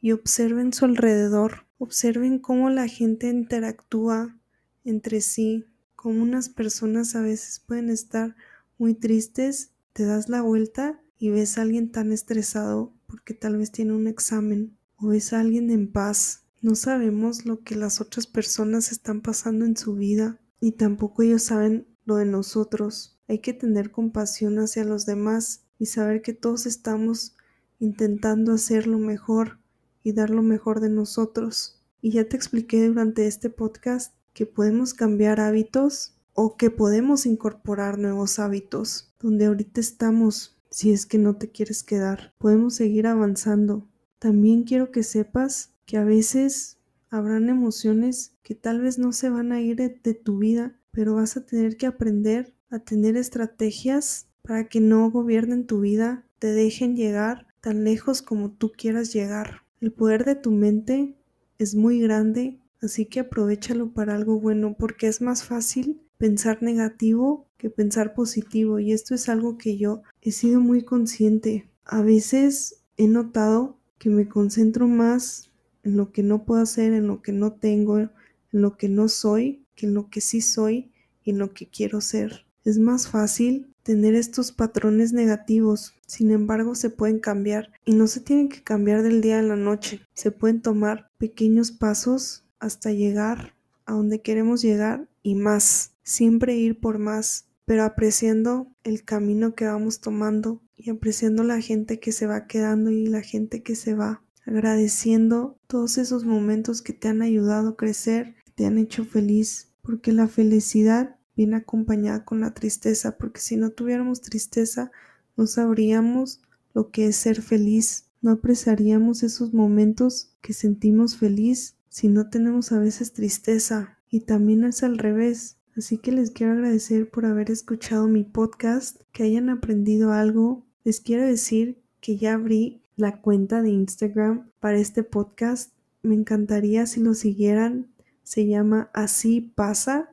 y 0.00 0.12
observen 0.12 0.72
su 0.72 0.86
alrededor, 0.86 1.66
observen 1.76 2.38
cómo 2.38 2.70
la 2.70 2.88
gente 2.88 3.28
interactúa 3.28 4.38
entre 4.84 5.20
sí, 5.20 5.66
cómo 5.96 6.22
unas 6.22 6.48
personas 6.48 7.14
a 7.14 7.20
veces 7.20 7.60
pueden 7.60 7.90
estar 7.90 8.36
muy 8.78 8.94
tristes, 8.94 9.72
te 9.92 10.06
das 10.06 10.30
la 10.30 10.40
vuelta 10.40 11.02
y 11.18 11.28
ves 11.28 11.58
a 11.58 11.62
alguien 11.62 11.92
tan 11.92 12.10
estresado 12.10 12.94
porque 13.06 13.34
tal 13.34 13.58
vez 13.58 13.70
tiene 13.70 13.92
un 13.92 14.06
examen, 14.06 14.78
o 15.02 15.08
ves 15.08 15.32
a 15.32 15.40
alguien 15.40 15.70
en 15.70 15.90
paz 15.90 16.42
no 16.62 16.76
sabemos 16.76 17.44
lo 17.44 17.64
que 17.64 17.74
las 17.74 18.00
otras 18.00 18.28
personas 18.28 18.92
están 18.92 19.20
pasando 19.20 19.64
en 19.64 19.76
su 19.76 19.96
vida 19.96 20.40
y 20.60 20.72
tampoco 20.72 21.22
ellos 21.22 21.42
saben 21.42 21.88
lo 22.04 22.16
de 22.16 22.24
nosotros. 22.24 23.18
Hay 23.26 23.40
que 23.40 23.52
tener 23.52 23.90
compasión 23.90 24.60
hacia 24.60 24.84
los 24.84 25.04
demás 25.04 25.64
y 25.80 25.86
saber 25.86 26.22
que 26.22 26.34
todos 26.34 26.66
estamos 26.66 27.34
intentando 27.80 28.52
hacer 28.52 28.86
lo 28.86 28.98
mejor 28.98 29.58
y 30.04 30.12
dar 30.12 30.30
lo 30.30 30.42
mejor 30.42 30.78
de 30.78 30.88
nosotros. 30.88 31.82
Y 32.00 32.12
ya 32.12 32.28
te 32.28 32.36
expliqué 32.36 32.86
durante 32.86 33.26
este 33.26 33.50
podcast 33.50 34.14
que 34.32 34.46
podemos 34.46 34.94
cambiar 34.94 35.40
hábitos 35.40 36.14
o 36.32 36.56
que 36.56 36.70
podemos 36.70 37.26
incorporar 37.26 37.98
nuevos 37.98 38.38
hábitos 38.38 39.12
donde 39.18 39.46
ahorita 39.46 39.80
estamos 39.80 40.60
si 40.70 40.92
es 40.92 41.06
que 41.06 41.18
no 41.18 41.34
te 41.34 41.50
quieres 41.50 41.82
quedar. 41.82 42.34
Podemos 42.38 42.76
seguir 42.76 43.08
avanzando. 43.08 43.88
También 44.22 44.62
quiero 44.62 44.92
que 44.92 45.02
sepas 45.02 45.72
que 45.84 45.96
a 45.96 46.04
veces 46.04 46.78
habrán 47.10 47.48
emociones 47.48 48.36
que 48.44 48.54
tal 48.54 48.80
vez 48.80 48.96
no 48.96 49.10
se 49.12 49.28
van 49.28 49.50
a 49.50 49.60
ir 49.60 49.74
de, 49.74 50.14
tu 50.14 50.38
vida, 50.38 50.78
pero 50.92 51.16
vas 51.16 51.36
a 51.36 51.44
tener 51.44 51.76
que 51.76 51.86
aprender 51.86 52.54
a 52.70 52.78
tener 52.78 53.16
estrategias 53.16 54.28
para 54.42 54.68
que 54.68 54.78
no 54.78 55.10
gobiernen 55.10 55.66
tu 55.66 55.80
vida, 55.80 56.24
te 56.38 56.52
dejen 56.52 56.94
llegar 56.94 57.48
tan 57.60 57.82
lejos 57.82 58.22
como 58.22 58.52
tú 58.52 58.70
quieras 58.70 59.12
llegar. 59.12 59.62
El 59.80 59.92
poder 59.92 60.24
de 60.24 60.36
tu 60.36 60.52
mente 60.52 61.16
es 61.58 61.74
muy 61.74 61.98
grande, 61.98 62.60
así 62.80 63.06
que 63.06 63.18
aprovechalo 63.18 63.92
para 63.92 64.14
algo 64.14 64.38
bueno 64.38 64.76
porque 64.78 65.08
es 65.08 65.20
más 65.20 65.42
fácil 65.42 66.00
pensar 66.16 66.62
negativo 66.62 67.48
que 67.56 67.70
pensar 67.70 68.14
positivo 68.14 68.78
y 68.78 68.92
esto 68.92 69.16
es 69.16 69.28
algo 69.28 69.58
que 69.58 69.78
yo 69.78 70.02
he 70.20 70.30
sido 70.30 70.60
muy 70.60 70.84
consciente. 70.84 71.68
A 71.84 72.02
veces 72.02 72.84
he 72.96 73.08
notado 73.08 73.81
que 74.02 74.10
me 74.10 74.28
concentro 74.28 74.88
más 74.88 75.52
en 75.84 75.96
lo 75.96 76.10
que 76.10 76.24
no 76.24 76.44
puedo 76.44 76.60
hacer, 76.60 76.92
en 76.92 77.06
lo 77.06 77.22
que 77.22 77.30
no 77.30 77.52
tengo, 77.52 78.00
en 78.00 78.10
lo 78.50 78.76
que 78.76 78.88
no 78.88 79.06
soy, 79.06 79.62
que 79.76 79.86
en 79.86 79.94
lo 79.94 80.10
que 80.10 80.20
sí 80.20 80.40
soy 80.40 80.90
y 81.22 81.30
en 81.30 81.38
lo 81.38 81.54
que 81.54 81.68
quiero 81.68 82.00
ser. 82.00 82.44
Es 82.64 82.80
más 82.80 83.06
fácil 83.06 83.72
tener 83.84 84.16
estos 84.16 84.50
patrones 84.50 85.12
negativos, 85.12 85.94
sin 86.04 86.32
embargo 86.32 86.74
se 86.74 86.90
pueden 86.90 87.20
cambiar 87.20 87.70
y 87.84 87.94
no 87.94 88.08
se 88.08 88.18
tienen 88.18 88.48
que 88.48 88.60
cambiar 88.60 89.04
del 89.04 89.20
día 89.20 89.38
a 89.38 89.42
la 89.42 89.54
noche. 89.54 90.00
Se 90.14 90.32
pueden 90.32 90.62
tomar 90.62 91.08
pequeños 91.18 91.70
pasos 91.70 92.42
hasta 92.58 92.90
llegar 92.90 93.54
a 93.86 93.92
donde 93.92 94.20
queremos 94.20 94.62
llegar 94.62 95.06
y 95.22 95.36
más, 95.36 95.92
siempre 96.02 96.56
ir 96.56 96.80
por 96.80 96.98
más, 96.98 97.44
pero 97.66 97.84
apreciando 97.84 98.66
el 98.82 99.04
camino 99.04 99.54
que 99.54 99.66
vamos 99.66 100.00
tomando 100.00 100.60
y 100.82 100.90
apreciando 100.90 101.44
la 101.44 101.60
gente 101.60 102.00
que 102.00 102.12
se 102.12 102.26
va 102.26 102.46
quedando 102.46 102.90
y 102.90 103.06
la 103.06 103.22
gente 103.22 103.62
que 103.62 103.76
se 103.76 103.94
va 103.94 104.22
agradeciendo 104.44 105.58
todos 105.66 105.98
esos 105.98 106.24
momentos 106.24 106.82
que 106.82 106.92
te 106.92 107.08
han 107.08 107.22
ayudado 107.22 107.70
a 107.70 107.76
crecer, 107.76 108.34
que 108.44 108.52
te 108.52 108.66
han 108.66 108.78
hecho 108.78 109.04
feliz, 109.04 109.68
porque 109.82 110.12
la 110.12 110.28
felicidad 110.28 111.16
viene 111.36 111.56
acompañada 111.56 112.24
con 112.24 112.40
la 112.40 112.52
tristeza, 112.52 113.16
porque 113.16 113.40
si 113.40 113.56
no 113.56 113.70
tuviéramos 113.70 114.20
tristeza, 114.20 114.90
no 115.36 115.46
sabríamos 115.46 116.42
lo 116.74 116.90
que 116.90 117.06
es 117.06 117.16
ser 117.16 117.42
feliz, 117.42 118.08
no 118.20 118.32
apreciaríamos 118.32 119.22
esos 119.22 119.52
momentos 119.52 120.34
que 120.40 120.52
sentimos 120.52 121.16
feliz 121.16 121.76
si 121.88 122.08
no 122.08 122.30
tenemos 122.30 122.72
a 122.72 122.78
veces 122.78 123.12
tristeza. 123.12 123.98
Y 124.08 124.20
también 124.20 124.64
es 124.64 124.82
al 124.82 124.98
revés. 124.98 125.58
Así 125.76 125.98
que 125.98 126.12
les 126.12 126.30
quiero 126.30 126.52
agradecer 126.52 127.10
por 127.10 127.26
haber 127.26 127.50
escuchado 127.50 128.08
mi 128.08 128.24
podcast, 128.24 129.00
que 129.12 129.24
hayan 129.24 129.48
aprendido 129.48 130.12
algo. 130.12 130.66
Les 130.84 131.00
quiero 131.00 131.24
decir 131.24 131.78
que 132.00 132.16
ya 132.16 132.34
abrí 132.34 132.82
la 132.96 133.20
cuenta 133.20 133.62
de 133.62 133.70
Instagram 133.70 134.50
para 134.58 134.78
este 134.78 135.04
podcast. 135.04 135.72
Me 136.02 136.14
encantaría 136.14 136.86
si 136.86 137.00
lo 137.00 137.14
siguieran. 137.14 137.86
Se 138.24 138.46
llama 138.46 138.90
así 138.92 139.40
pasa 139.40 140.12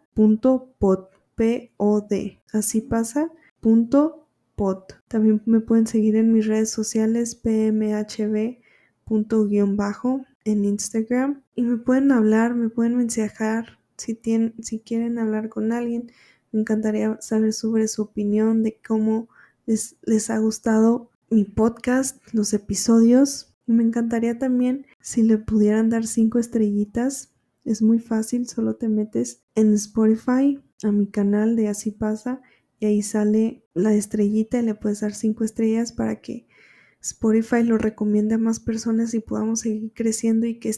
P-O-D. 1.35 2.41
Así 2.53 2.81
pasa 2.81 3.31
También 5.07 5.41
me 5.45 5.59
pueden 5.59 5.87
seguir 5.87 6.15
en 6.15 6.33
mis 6.33 6.45
redes 6.45 6.69
sociales 6.69 7.35
pmhb 7.35 8.59
bajo 9.75 10.25
en 10.45 10.65
Instagram 10.65 11.41
y 11.55 11.63
me 11.63 11.77
pueden 11.77 12.11
hablar, 12.11 12.53
me 12.53 12.69
pueden 12.69 12.95
mensajar 12.95 13.79
si, 13.97 14.13
tienen, 14.13 14.53
si 14.61 14.79
quieren 14.79 15.17
hablar 15.17 15.49
con 15.49 15.71
alguien. 15.71 16.11
Me 16.51 16.61
encantaría 16.61 17.17
saber 17.21 17.53
sobre 17.53 17.87
su 17.87 18.03
opinión 18.03 18.61
de 18.61 18.77
cómo 18.85 19.29
les, 20.01 20.29
ha 20.29 20.37
gustado 20.39 21.11
mi 21.29 21.43
podcast, 21.43 22.17
los 22.33 22.53
episodios. 22.53 23.53
Y 23.67 23.73
me 23.73 23.83
encantaría 23.83 24.39
también 24.39 24.87
si 24.99 25.21
le 25.21 25.37
pudieran 25.37 25.89
dar 25.89 26.07
cinco 26.07 26.39
estrellitas. 26.39 27.33
Es 27.65 27.81
muy 27.81 27.99
fácil, 27.99 28.47
solo 28.47 28.75
te 28.75 28.89
metes 28.89 29.43
en 29.53 29.73
Spotify 29.73 30.59
a 30.81 30.91
mi 30.91 31.07
canal 31.07 31.55
de 31.55 31.67
Así 31.67 31.91
pasa 31.91 32.41
y 32.79 32.85
ahí 32.85 33.01
sale 33.01 33.63
la 33.73 33.93
estrellita 33.93 34.59
y 34.59 34.65
le 34.65 34.75
puedes 34.75 35.01
dar 35.01 35.13
cinco 35.13 35.43
estrellas 35.43 35.91
para 35.91 36.21
que 36.21 36.47
Spotify 37.01 37.63
lo 37.63 37.77
recomiende 37.77 38.35
a 38.35 38.39
más 38.39 38.59
personas 38.59 39.13
y 39.13 39.19
podamos 39.19 39.59
seguir 39.59 39.91
creciendo 39.93 40.47
y 40.47 40.59
que 40.59 40.69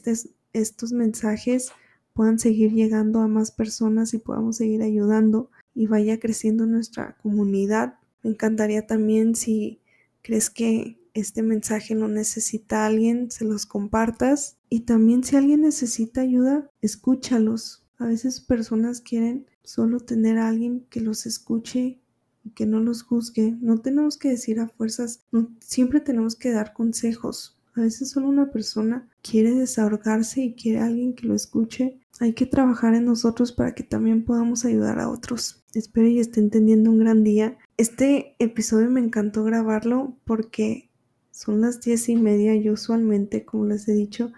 estos 0.54 0.91
mensajes 0.91 1.71
puedan 2.13 2.39
seguir 2.39 2.71
llegando 2.73 3.21
a 3.21 3.27
más 3.27 3.51
personas 3.51 4.13
y 4.13 4.17
podamos 4.17 4.58
seguir 4.58 4.82
ayudando 4.82 5.49
y 5.73 5.88
vaya 5.88 6.19
creciendo 6.19 6.65
nuestra 6.65 7.15
comunidad. 7.21 8.01
Me 8.23 8.31
encantaría 8.31 8.86
también 8.86 9.36
si 9.36 9.79
crees 10.21 10.49
que 10.49 10.97
este 11.13 11.43
mensaje 11.43 11.95
lo 11.95 12.07
necesita 12.07 12.86
alguien, 12.86 13.31
se 13.31 13.45
los 13.45 13.65
compartas. 13.65 14.57
Y 14.69 14.81
también 14.81 15.23
si 15.23 15.36
alguien 15.36 15.62
necesita 15.62 16.21
ayuda, 16.21 16.69
escúchalos. 16.81 17.84
A 17.97 18.05
veces 18.05 18.41
personas 18.41 19.01
quieren 19.01 19.45
solo 19.63 19.99
tener 19.99 20.38
a 20.38 20.47
alguien 20.47 20.86
que 20.89 21.01
los 21.01 21.25
escuche 21.25 21.99
y 22.43 22.49
que 22.51 22.65
no 22.65 22.79
los 22.79 23.03
juzgue. 23.03 23.57
No 23.62 23.79
tenemos 23.79 24.17
que 24.17 24.29
decir 24.29 24.60
a 24.60 24.67
fuerzas, 24.67 25.25
siempre 25.60 25.99
tenemos 25.99 26.36
que 26.36 26.51
dar 26.51 26.73
consejos. 26.73 27.57
A 27.73 27.81
veces 27.81 28.12
solo 28.12 28.27
una 28.27 28.51
persona 28.51 29.07
quiere 29.21 29.51
desahogarse 29.51 30.41
y 30.41 30.53
quiere 30.55 30.79
a 30.79 30.86
alguien 30.86 31.13
que 31.13 31.25
lo 31.25 31.36
escuche. 31.36 31.99
Hay 32.19 32.34
que 32.34 32.45
trabajar 32.45 32.93
en 32.95 33.05
nosotros 33.05 33.53
para 33.53 33.73
que 33.73 33.84
también 33.84 34.25
podamos 34.25 34.65
ayudar 34.65 34.99
a 34.99 35.10
otros. 35.10 35.63
Espero 35.73 36.07
y 36.07 36.19
estén 36.19 36.49
teniendo 36.49 36.89
un 36.91 36.99
gran 36.99 37.23
día. 37.23 37.57
Este 37.77 38.36
episodio 38.39 38.89
me 38.89 38.99
encantó 38.99 39.43
grabarlo 39.45 40.17
porque 40.25 40.89
son 41.31 41.62
las 41.62 41.79
diez 41.79 42.10
y 42.10 42.15
media 42.17 42.55
y 42.55 42.69
usualmente, 42.69 43.45
como 43.45 43.65
les 43.65 43.88
he 43.88 43.93
dicho, 43.93 44.34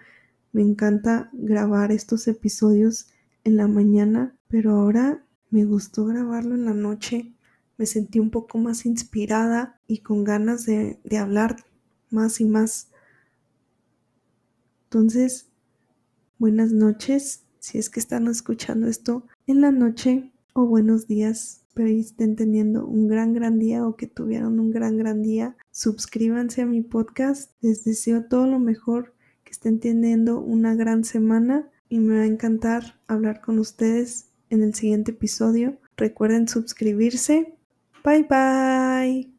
me 0.52 0.62
encanta 0.62 1.28
grabar 1.32 1.90
estos 1.90 2.28
episodios 2.28 3.08
en 3.42 3.56
la 3.56 3.66
mañana, 3.66 4.36
pero 4.46 4.70
ahora 4.70 5.24
me 5.50 5.64
gustó 5.64 6.06
grabarlo 6.06 6.54
en 6.54 6.66
la 6.66 6.74
noche. 6.74 7.34
Me 7.78 7.86
sentí 7.86 8.20
un 8.20 8.30
poco 8.30 8.58
más 8.58 8.86
inspirada 8.86 9.80
y 9.88 9.98
con 9.98 10.22
ganas 10.22 10.66
de 10.66 11.18
hablar 11.18 11.56
más 12.10 12.40
y 12.40 12.44
más. 12.44 12.88
Entonces, 14.94 15.48
buenas 16.38 16.70
noches, 16.70 17.42
si 17.58 17.78
es 17.78 17.90
que 17.90 17.98
están 17.98 18.28
escuchando 18.28 18.86
esto 18.86 19.26
en 19.48 19.60
la 19.60 19.72
noche 19.72 20.30
o 20.52 20.66
buenos 20.66 21.08
días, 21.08 21.62
que 21.74 21.98
estén 21.98 22.36
teniendo 22.36 22.86
un 22.86 23.08
gran, 23.08 23.32
gran 23.32 23.58
día 23.58 23.84
o 23.88 23.96
que 23.96 24.06
tuvieron 24.06 24.60
un 24.60 24.70
gran, 24.70 24.96
gran 24.96 25.20
día. 25.20 25.56
Suscríbanse 25.72 26.62
a 26.62 26.66
mi 26.66 26.80
podcast. 26.80 27.50
Les 27.60 27.82
deseo 27.82 28.26
todo 28.26 28.46
lo 28.46 28.60
mejor, 28.60 29.14
que 29.42 29.50
estén 29.50 29.80
teniendo 29.80 30.38
una 30.38 30.76
gran 30.76 31.02
semana 31.02 31.68
y 31.88 31.98
me 31.98 32.18
va 32.18 32.22
a 32.22 32.26
encantar 32.26 33.00
hablar 33.08 33.40
con 33.40 33.58
ustedes 33.58 34.26
en 34.48 34.62
el 34.62 34.74
siguiente 34.74 35.10
episodio. 35.10 35.76
Recuerden 35.96 36.46
suscribirse. 36.46 37.56
Bye 38.04 38.28
bye. 38.30 39.33